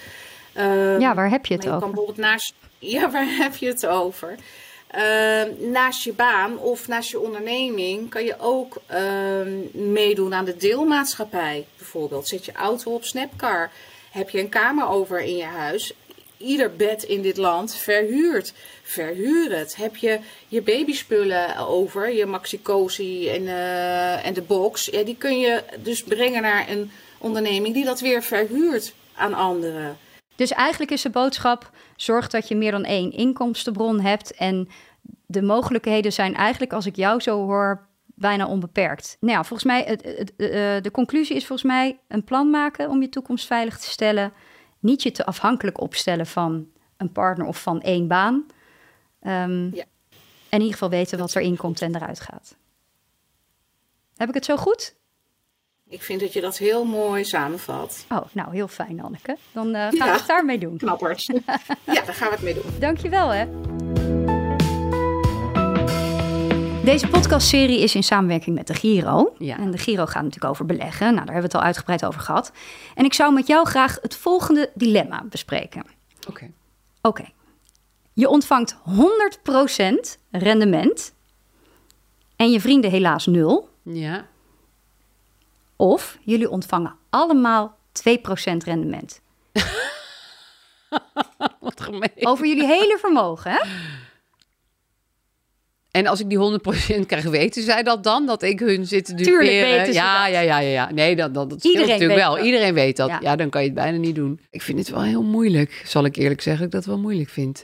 Uh, 0.57 0.99
ja, 0.99 1.15
waar 1.15 1.29
heb 1.29 1.45
je 1.45 1.53
het 1.53 1.63
je 1.63 1.69
over? 1.69 1.81
Kan 1.81 1.91
bijvoorbeeld 1.91 2.25
naast, 2.27 2.53
ja, 2.79 3.11
waar 3.11 3.27
heb 3.27 3.55
je 3.55 3.67
het 3.67 3.87
over? 3.87 4.35
Uh, 4.95 5.69
naast 5.71 6.03
je 6.03 6.13
baan 6.13 6.57
of 6.57 6.87
naast 6.87 7.09
je 7.09 7.19
onderneming 7.19 8.09
kan 8.09 8.23
je 8.23 8.35
ook 8.39 8.81
uh, 8.91 8.99
meedoen 9.71 10.33
aan 10.33 10.45
de 10.45 10.57
deelmaatschappij. 10.57 11.65
Bijvoorbeeld 11.77 12.27
zet 12.27 12.45
je 12.45 12.51
auto 12.51 12.93
op 12.93 13.03
Snapcar. 13.03 13.71
Heb 14.11 14.29
je 14.29 14.39
een 14.39 14.49
kamer 14.49 14.87
over 14.87 15.19
in 15.19 15.35
je 15.35 15.43
huis? 15.43 15.93
Ieder 16.39 16.75
bed 16.75 17.03
in 17.03 17.21
dit 17.21 17.37
land 17.37 17.75
verhuurt. 17.75 18.53
Verhuur 18.83 19.57
het. 19.57 19.75
Heb 19.75 19.95
je 19.95 20.19
je 20.47 20.61
babyspullen 20.61 21.57
over, 21.57 22.13
je 22.13 22.25
maxi 22.25 23.29
en, 23.29 23.41
uh, 23.41 24.25
en 24.25 24.33
de 24.33 24.41
box. 24.41 24.85
Ja, 24.85 25.03
die 25.03 25.15
kun 25.17 25.39
je 25.39 25.63
dus 25.83 26.03
brengen 26.03 26.41
naar 26.41 26.69
een 26.69 26.91
onderneming 27.17 27.73
die 27.73 27.85
dat 27.85 27.99
weer 27.99 28.23
verhuurt 28.23 28.93
aan 29.15 29.33
anderen. 29.33 29.97
Dus 30.35 30.51
eigenlijk 30.51 30.91
is 30.91 31.01
de 31.01 31.09
boodschap: 31.09 31.71
zorg 31.95 32.27
dat 32.27 32.47
je 32.47 32.55
meer 32.55 32.71
dan 32.71 32.83
één 32.83 33.11
inkomstenbron 33.11 33.99
hebt. 33.99 34.35
En 34.35 34.69
de 35.25 35.41
mogelijkheden 35.41 36.13
zijn 36.13 36.35
eigenlijk, 36.35 36.73
als 36.73 36.85
ik 36.85 36.95
jou 36.95 37.19
zo 37.19 37.45
hoor, 37.45 37.87
bijna 38.05 38.47
onbeperkt. 38.47 39.17
Nou 39.19 39.33
ja, 39.33 39.43
volgens 39.43 39.63
mij, 39.63 39.83
het, 39.85 40.35
eh, 40.35 40.47
de 40.81 40.91
conclusie 40.91 41.35
is 41.35 41.45
volgens 41.45 41.71
mij 41.71 41.99
een 42.07 42.23
plan 42.23 42.49
maken 42.49 42.89
om 42.89 43.01
je 43.01 43.09
toekomst 43.09 43.47
veilig 43.47 43.77
te 43.77 43.89
stellen. 43.89 44.33
Niet 44.79 45.03
je 45.03 45.11
te 45.11 45.25
afhankelijk 45.25 45.81
opstellen 45.81 46.27
van 46.27 46.67
een 46.97 47.11
partner 47.11 47.47
of 47.47 47.61
van 47.61 47.81
één 47.81 48.07
baan. 48.07 48.45
Um, 49.21 49.75
ja. 49.75 49.83
En 50.49 50.57
in 50.57 50.59
ieder 50.59 50.73
geval 50.73 50.89
weten 50.89 51.17
wat 51.17 51.35
erin 51.35 51.57
komt 51.57 51.81
en 51.81 51.95
eruit 51.95 52.19
gaat. 52.19 52.55
Heb 54.15 54.27
ik 54.27 54.33
het 54.33 54.45
zo 54.45 54.57
goed? 54.57 54.95
Ik 55.87 56.03
vind 56.03 56.19
dat 56.19 56.33
je 56.33 56.41
dat 56.41 56.57
heel 56.57 56.85
mooi 56.85 57.23
samenvat. 57.23 58.05
Oh, 58.09 58.21
nou, 58.31 58.53
heel 58.53 58.67
fijn, 58.67 59.01
Anneke. 59.01 59.37
Dan 59.51 59.67
uh, 59.67 59.73
gaan 59.73 59.95
ja, 59.95 60.05
we 60.05 60.11
het 60.11 60.27
daarmee 60.27 60.59
doen. 60.59 60.77
Knappers. 60.77 61.25
ja, 61.95 62.01
daar 62.05 62.13
gaan 62.13 62.29
we 62.29 62.35
het 62.35 62.43
mee 62.43 62.53
doen. 62.53 62.79
Dankjewel, 62.79 63.29
hè. 63.29 63.45
Deze 66.89 67.07
podcastserie 67.07 67.79
is 67.79 67.95
in 67.95 68.03
samenwerking 68.03 68.55
met 68.55 68.67
de 68.67 68.73
Giro. 68.73 69.33
Ja. 69.37 69.57
En 69.57 69.71
de 69.71 69.77
Giro 69.77 70.05
gaat 70.05 70.23
natuurlijk 70.23 70.51
over 70.51 70.65
beleggen. 70.65 71.13
Nou, 71.13 71.25
daar 71.25 71.33
hebben 71.33 71.41
we 71.41 71.47
het 71.47 71.55
al 71.55 71.61
uitgebreid 71.61 72.05
over 72.05 72.21
gehad. 72.21 72.51
En 72.95 73.05
ik 73.05 73.13
zou 73.13 73.33
met 73.33 73.47
jou 73.47 73.67
graag 73.67 73.97
het 74.01 74.15
volgende 74.15 74.71
dilemma 74.73 75.23
bespreken. 75.29 75.81
Oké. 75.81 76.29
Okay. 76.29 76.51
Oké. 77.01 77.21
Okay. 77.21 77.33
Je 78.13 78.29
ontvangt 78.29 78.75
100% 78.75 78.79
rendement 80.31 81.13
en 82.35 82.51
je 82.51 82.61
vrienden 82.61 82.91
helaas 82.91 83.25
nul. 83.25 83.69
Ja. 83.83 84.25
Of 85.75 86.17
jullie 86.21 86.49
ontvangen 86.49 86.95
allemaal 87.09 87.77
2% 88.09 88.11
rendement. 88.65 89.21
Wat 91.59 91.81
gemeen. 91.81 92.11
Over 92.19 92.47
jullie 92.47 92.65
hele 92.65 92.97
vermogen, 92.99 93.51
hè? 93.51 93.59
En 95.99 96.07
als 96.07 96.19
ik 96.19 96.29
die 96.29 96.59
100% 97.01 97.05
krijg, 97.05 97.23
weten 97.23 97.63
zij 97.63 97.83
dat 97.83 98.03
dan? 98.03 98.25
Dat 98.25 98.43
ik 98.43 98.59
hun 98.59 98.85
zit 98.85 99.05
te 99.05 99.13
duperen? 99.13 99.39
Tuurlijk 99.39 99.67
weten 99.67 99.85
ze 99.85 99.99
ja, 99.99 100.23
dat. 100.23 100.33
ja, 100.33 100.39
ja, 100.39 100.59
ja, 100.59 100.69
ja. 100.69 100.91
Nee, 100.91 101.15
dat, 101.15 101.33
dat, 101.33 101.49
dat 101.49 101.63
Iedereen 101.63 101.87
natuurlijk 101.87 102.19
wel. 102.19 102.35
dat. 102.35 102.45
Iedereen 102.45 102.73
weet 102.73 102.97
dat. 102.97 103.07
Ja. 103.09 103.19
Ja. 103.21 103.35
dan 103.35 103.49
kan 103.49 103.61
je 103.61 103.67
het 103.67 103.75
bijna 103.75 103.97
niet 103.97 104.15
doen. 104.15 104.39
Ik 104.49 104.61
vind 104.61 104.79
het 104.79 104.89
wel 104.89 105.01
heel 105.01 105.23
moeilijk. 105.23 105.81
Zal 105.85 106.05
ik 106.05 106.15
eerlijk 106.15 106.41
zeggen 106.41 106.63
dat 106.63 106.67
ik 106.73 106.75
het 106.79 106.85
wel 106.95 106.97
moeilijk 107.03 107.29
vind. 107.29 107.57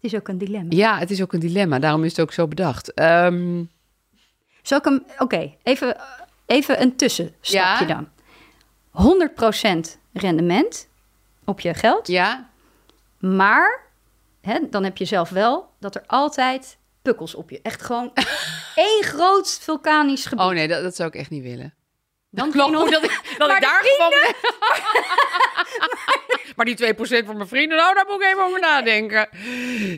Het 0.00 0.12
is 0.12 0.14
ook 0.14 0.28
een 0.28 0.38
dilemma. 0.38 0.66
Ja, 0.70 0.98
het 0.98 1.10
is 1.10 1.22
ook 1.22 1.32
een 1.32 1.40
dilemma. 1.40 1.78
Daarom 1.78 2.04
is 2.04 2.10
het 2.10 2.20
ook 2.20 2.32
zo 2.32 2.48
bedacht. 2.48 2.92
Ehm, 2.94 3.62
Zal 4.62 4.78
ik 4.78 4.84
hem... 4.84 5.02
Oké, 5.18 5.54
even, 5.62 5.96
even 6.46 6.82
een 6.82 6.96
tussenstapje 6.96 7.86
Ja. 7.86 7.86
dan. 7.86 8.08
100% 8.90 9.98
rendement 10.12 10.88
op 11.44 11.60
je 11.60 11.74
geld. 11.74 12.06
ja, 12.08 12.48
Maar 13.18 13.80
hè, 14.40 14.58
dan 14.70 14.84
heb 14.84 14.96
je 14.96 15.04
zelf 15.04 15.28
wel 15.30 15.68
dat 15.80 15.94
er 15.94 16.02
altijd 16.06 16.77
pukkels 17.08 17.34
op 17.34 17.50
je. 17.50 17.60
Echt 17.62 17.82
gewoon 17.82 18.12
één 18.74 19.02
groot 19.02 19.58
vulkanisch 19.60 20.26
gebied. 20.26 20.44
oh 20.44 20.50
nee, 20.50 20.68
dat, 20.68 20.82
dat 20.82 20.96
zou 20.96 21.08
ik 21.08 21.14
echt 21.14 21.30
niet 21.30 21.42
willen. 21.42 21.74
dan 22.30 22.50
Klopt, 22.50 22.72
dat 22.72 23.04
ik, 23.04 23.20
dat 23.38 23.50
ik 23.50 23.54
de 23.54 23.60
daar 23.60 23.82
gewoon... 23.82 24.34
maar 26.56 26.66
die 26.66 26.94
2% 27.22 27.26
van 27.26 27.36
mijn 27.36 27.48
vrienden, 27.48 27.76
nou, 27.76 27.94
daar 27.94 28.04
moet 28.08 28.20
ik 28.20 28.26
even 28.26 28.44
over 28.44 28.60
nadenken. 28.60 29.28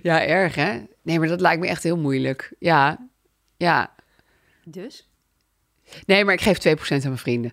Ja, 0.02 0.22
erg 0.22 0.54
hè? 0.54 0.82
Nee, 1.02 1.18
maar 1.18 1.28
dat 1.28 1.40
lijkt 1.40 1.60
me 1.60 1.68
echt 1.68 1.82
heel 1.82 1.96
moeilijk. 1.96 2.52
Ja, 2.58 3.08
ja. 3.56 3.94
Dus? 4.64 5.08
Nee, 6.06 6.24
maar 6.24 6.34
ik 6.34 6.40
geef 6.40 6.58
2% 6.58 6.70
aan 6.90 7.00
mijn 7.02 7.18
vrienden. 7.18 7.52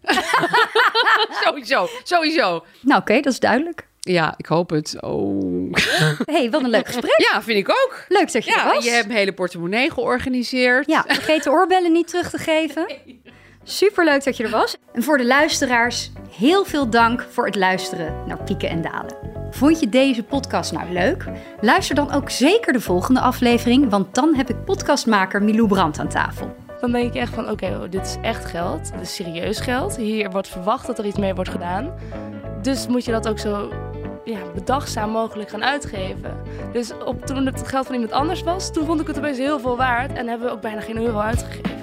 sowieso, 1.43 1.87
sowieso. 2.03 2.65
Nou 2.81 3.01
oké, 3.01 3.19
dat 3.19 3.33
is 3.33 3.39
duidelijk. 3.39 3.87
Ja, 4.07 4.33
ik 4.37 4.45
hoop 4.45 4.69
het. 4.69 5.01
Oh. 5.01 5.73
hey, 6.25 6.49
wat 6.49 6.63
een 6.63 6.69
leuk 6.69 6.85
gesprek. 6.85 7.27
Ja, 7.31 7.41
vind 7.41 7.57
ik 7.57 7.69
ook. 7.69 8.05
Leuk 8.07 8.31
dat 8.31 8.45
je 8.45 8.55
er 8.55 8.73
was. 8.73 8.85
je 8.85 8.91
hebt 8.91 9.09
een 9.09 9.15
hele 9.15 9.33
portemonnee 9.33 9.91
georganiseerd. 9.91 10.87
Ja, 10.87 11.03
vergeet 11.07 11.43
de 11.43 11.49
oorbellen 11.49 11.91
niet 11.91 12.07
terug 12.07 12.29
te 12.29 12.37
geven. 12.37 12.85
Superleuk 13.63 14.23
dat 14.23 14.37
je 14.37 14.43
er 14.43 14.49
was. 14.49 14.77
En 14.93 15.03
voor 15.03 15.17
de 15.17 15.25
luisteraars, 15.25 16.11
heel 16.37 16.65
veel 16.65 16.89
dank 16.89 17.25
voor 17.29 17.45
het 17.45 17.55
luisteren 17.55 18.23
naar 18.27 18.43
Pieken 18.43 18.69
en 18.69 18.81
Dalen. 18.81 19.15
Vond 19.51 19.79
je 19.79 19.89
deze 19.89 20.23
podcast 20.23 20.71
nou 20.71 20.91
leuk? 20.91 21.25
Luister 21.61 21.95
dan 21.95 22.11
ook 22.11 22.29
zeker 22.29 22.73
de 22.73 22.81
volgende 22.81 23.19
aflevering, 23.19 23.89
want 23.89 24.15
dan 24.15 24.35
heb 24.35 24.49
ik 24.49 24.65
podcastmaker 24.65 25.43
Milou 25.43 25.67
Brandt 25.67 25.99
aan 25.99 26.09
tafel. 26.09 26.55
Dan 26.79 26.91
denk 26.91 27.13
je 27.13 27.19
echt 27.19 27.33
van, 27.33 27.49
oké, 27.49 27.65
oh, 27.65 27.81
dit 27.89 28.05
is 28.05 28.15
echt 28.21 28.45
geld. 28.45 28.91
Dit 28.91 29.01
is 29.01 29.15
serieus 29.15 29.59
geld. 29.59 29.97
Hier 29.97 30.29
wordt 30.29 30.47
verwacht 30.47 30.87
dat 30.87 30.99
er 30.99 31.05
iets 31.05 31.17
mee 31.17 31.33
wordt 31.33 31.49
gedaan. 31.49 31.93
Dus 32.61 32.87
moet 32.87 33.05
je 33.05 33.11
dat 33.11 33.27
ook 33.27 33.39
zo 33.39 33.69
ja, 34.27 34.39
bedachtzaam 34.53 35.09
mogelijk 35.09 35.49
gaan 35.49 35.63
uitgeven. 35.63 36.37
Dus 36.73 36.91
op, 37.05 37.25
toen 37.25 37.45
het 37.45 37.67
geld 37.67 37.85
van 37.85 37.95
iemand 37.95 38.13
anders 38.13 38.43
was, 38.43 38.73
toen 38.73 38.85
vond 38.85 39.01
ik 39.01 39.07
het 39.07 39.17
opeens 39.17 39.37
heel 39.37 39.59
veel 39.59 39.77
waard. 39.77 40.13
En 40.13 40.27
hebben 40.27 40.47
we 40.47 40.53
ook 40.53 40.61
bijna 40.61 40.81
geen 40.81 40.97
euro 40.97 41.19
uitgegeven. 41.19 41.75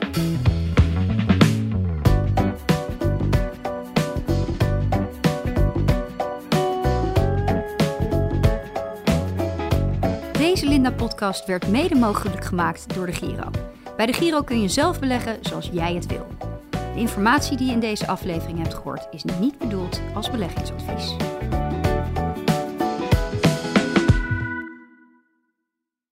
Deze 10.33 10.67
Linda-podcast 10.67 11.47
werd 11.47 11.69
mede 11.69 11.95
mogelijk 11.95 12.45
gemaakt 12.45 12.95
door 12.95 13.07
de 13.07 13.13
Giro. 13.13 13.51
Bij 13.97 14.07
de 14.07 14.13
Giro 14.13 14.43
kun 14.43 14.61
je 14.61 14.69
zelf 14.69 15.01
beleggen 15.01 15.37
zoals 15.41 15.71
jij 15.73 15.95
het 15.95 16.07
wil. 16.07 16.27
De 16.71 17.01
informatie 17.01 17.57
die 17.57 17.67
je 17.67 17.73
in 17.73 17.81
deze 17.81 18.07
aflevering 18.07 18.59
hebt 18.59 18.75
gehoord 18.75 19.07
is 19.11 19.25
niet 19.41 19.59
bedoeld 19.59 20.01
als 20.15 20.31
beleggingsadvies. 20.31 21.17